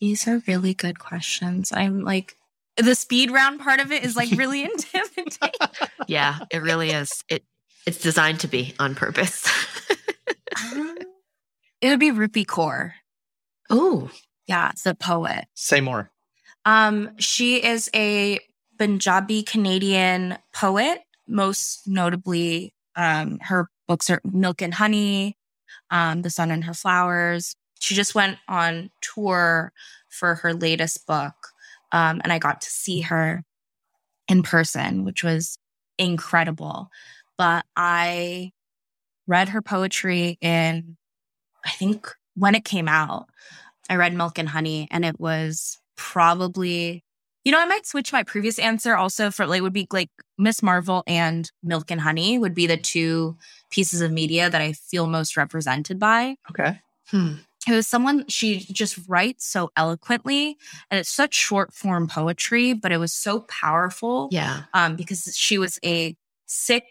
[0.00, 1.70] These are really good questions.
[1.72, 2.34] I'm like
[2.76, 5.50] the speed round part of it is like really intimidating.
[6.08, 7.10] yeah, it really is.
[7.28, 7.44] It
[7.86, 9.48] it's designed to be on purpose.
[10.72, 10.98] Um,
[11.80, 12.92] it would be Rupi Kaur.
[13.70, 14.10] oh,
[14.46, 15.46] Yeah, it's a poet.
[15.54, 16.10] Say more.
[16.64, 18.38] Um, she is a
[18.78, 21.00] Punjabi Canadian poet.
[21.26, 25.36] Most notably, um, her books are Milk and Honey,
[25.90, 27.56] um, The Sun and Her Flowers.
[27.80, 29.72] She just went on tour
[30.08, 31.34] for her latest book,
[31.90, 33.42] um, and I got to see her
[34.28, 35.58] in person, which was
[35.98, 36.88] incredible.
[37.42, 38.52] But I
[39.26, 40.96] read her poetry in,
[41.66, 43.26] I think, when it came out.
[43.90, 47.02] I read Milk and Honey, and it was probably,
[47.42, 50.62] you know, I might switch my previous answer also for like, would be like Miss
[50.62, 53.36] Marvel and Milk and Honey would be the two
[53.70, 56.36] pieces of media that I feel most represented by.
[56.48, 56.78] Okay.
[57.08, 57.32] hmm.
[57.66, 60.56] It was someone, she just writes so eloquently,
[60.92, 64.62] and it's such short form poetry, but it was so powerful yeah.
[64.74, 66.14] um, because she was a
[66.46, 66.84] Sikh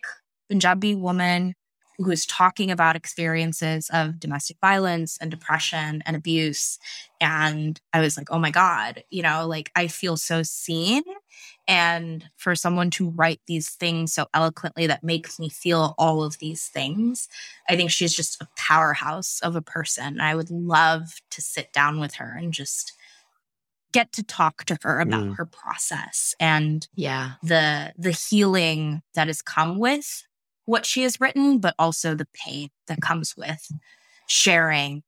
[0.51, 1.55] Punjabi woman
[1.97, 6.77] who was talking about experiences of domestic violence and depression and abuse.
[7.21, 11.03] And I was like, oh my God, you know, like I feel so seen.
[11.67, 16.37] And for someone to write these things so eloquently that makes me feel all of
[16.39, 17.29] these things,
[17.69, 20.19] I think she's just a powerhouse of a person.
[20.19, 22.91] I would love to sit down with her and just
[23.93, 25.37] get to talk to her about Mm.
[25.37, 27.33] her process and Yeah.
[27.43, 30.23] the the healing that has come with
[30.71, 33.63] what she has written, but also the pain that comes with
[34.27, 35.03] sharing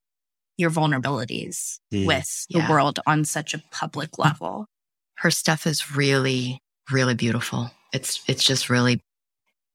[0.57, 2.05] your vulnerabilities Mm.
[2.05, 2.65] with Yeah.
[2.67, 4.67] the world on such a public level.
[5.15, 6.59] Her stuff is really,
[6.91, 7.71] really beautiful.
[7.93, 9.01] It's it's just really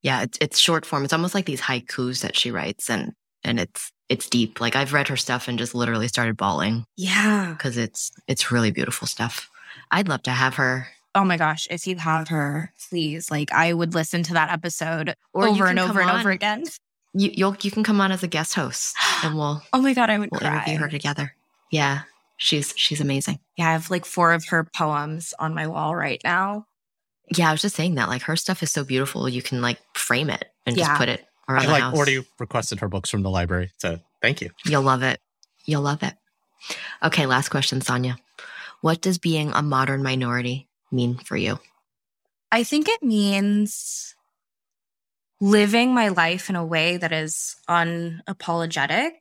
[0.03, 1.03] yeah, it's it's short form.
[1.05, 3.13] It's almost like these haikus that she writes and
[3.43, 4.61] and it's it's deep.
[4.61, 7.55] Like I've read her stuff and just literally started bawling Yeah.
[7.57, 9.49] because it's it's really beautiful stuff.
[9.91, 10.89] I'd love to have her
[11.19, 13.31] Oh my gosh, if you have her, please.
[13.31, 16.35] Like I would listen to that episode Or over and over come and over on.
[16.35, 16.65] again.
[17.13, 18.95] you you'll you can come on as a guest host
[19.25, 20.55] and we'll Oh my god, I would we'll cry.
[20.59, 21.35] interview her together.
[21.71, 22.03] Yeah.
[22.37, 23.41] She's she's amazing.
[23.57, 26.67] Yeah, I have like four of her poems on my wall right now.
[27.37, 28.09] Yeah, I was just saying that.
[28.09, 29.29] Like her stuff is so beautiful.
[29.29, 30.87] You can like frame it and Yeah.
[30.87, 31.97] just put it around I the like house.
[31.97, 33.73] already requested her books from the library.
[33.79, 34.51] So thank you.
[34.65, 35.19] You'll love it.
[35.65, 36.15] You'll love it.
[37.03, 38.17] Okay, last question, Saniya.
[38.83, 41.59] What does being a modern minority mean for you?
[42.51, 44.15] I think it means
[45.41, 49.13] living my life in a way that is unapologetic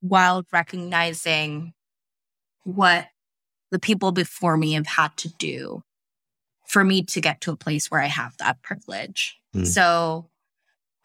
[0.00, 1.74] while recognizing
[2.64, 3.08] what
[3.70, 5.82] the people before me have had to do
[6.66, 9.38] for me to get to a place where I have that privilege.
[9.52, 9.64] Hmm.
[9.64, 10.30] So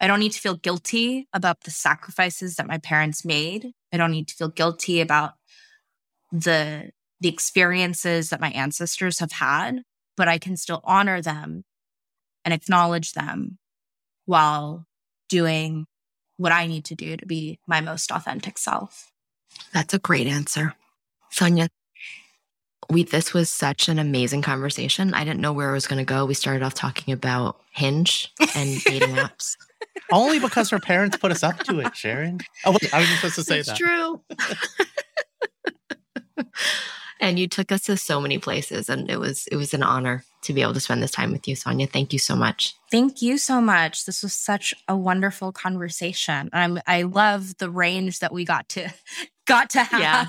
[0.00, 3.72] I don't need to feel guilty about the sacrifices that my parents made.
[3.92, 5.32] I don't need to feel guilty about
[6.32, 6.90] the
[7.24, 9.80] the experiences that my ancestors have had,
[10.14, 11.64] but I can still honor them
[12.44, 13.56] and acknowledge them
[14.26, 14.84] while
[15.30, 15.86] doing
[16.36, 19.10] what I need to do to be my most authentic self.
[19.72, 20.74] That's a great answer.
[21.32, 21.68] Saniya,
[22.90, 25.14] we this was such an amazing conversation.
[25.14, 26.26] I didn't know where it was going to go.
[26.26, 29.56] We started off talking about Hinge and dating apps.
[30.12, 32.40] Only because her parents put us up to it, Sharon.
[32.66, 33.78] Oh, wait, I was supposed to say It's that.
[33.78, 34.20] true.
[37.24, 40.24] and you took us to so many places and it was it was an honor
[40.42, 41.88] to be able to spend this time with you, Saniya.
[41.88, 42.74] Thank you so much.
[42.90, 44.04] Thank you so much.
[44.04, 46.50] This was such a wonderful conversation.
[46.52, 48.92] I'm I love the range that we got to
[49.46, 50.00] got to have.
[50.00, 50.26] Yeah.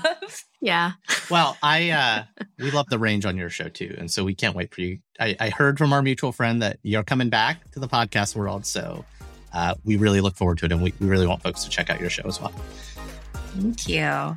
[0.60, 0.92] Yeah.
[1.28, 2.24] Well, I uh
[2.60, 5.00] we love the range on your show too, and so we can't wait for you.
[5.18, 8.64] I, I heard from our mutual friend that you're coming back to the podcast world,
[8.64, 9.04] so
[9.52, 11.90] uh, we really look forward to it, and we, we really want folks to check
[11.90, 12.52] out your show as well.
[13.56, 14.36] Thank you.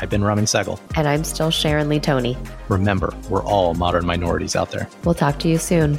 [0.00, 0.80] I've been Ramin Segal.
[0.96, 2.36] And I'm still Sharon Lee Tony.
[2.68, 4.88] Remember, we're all modern minorities out there.
[5.04, 5.98] We'll talk to you soon.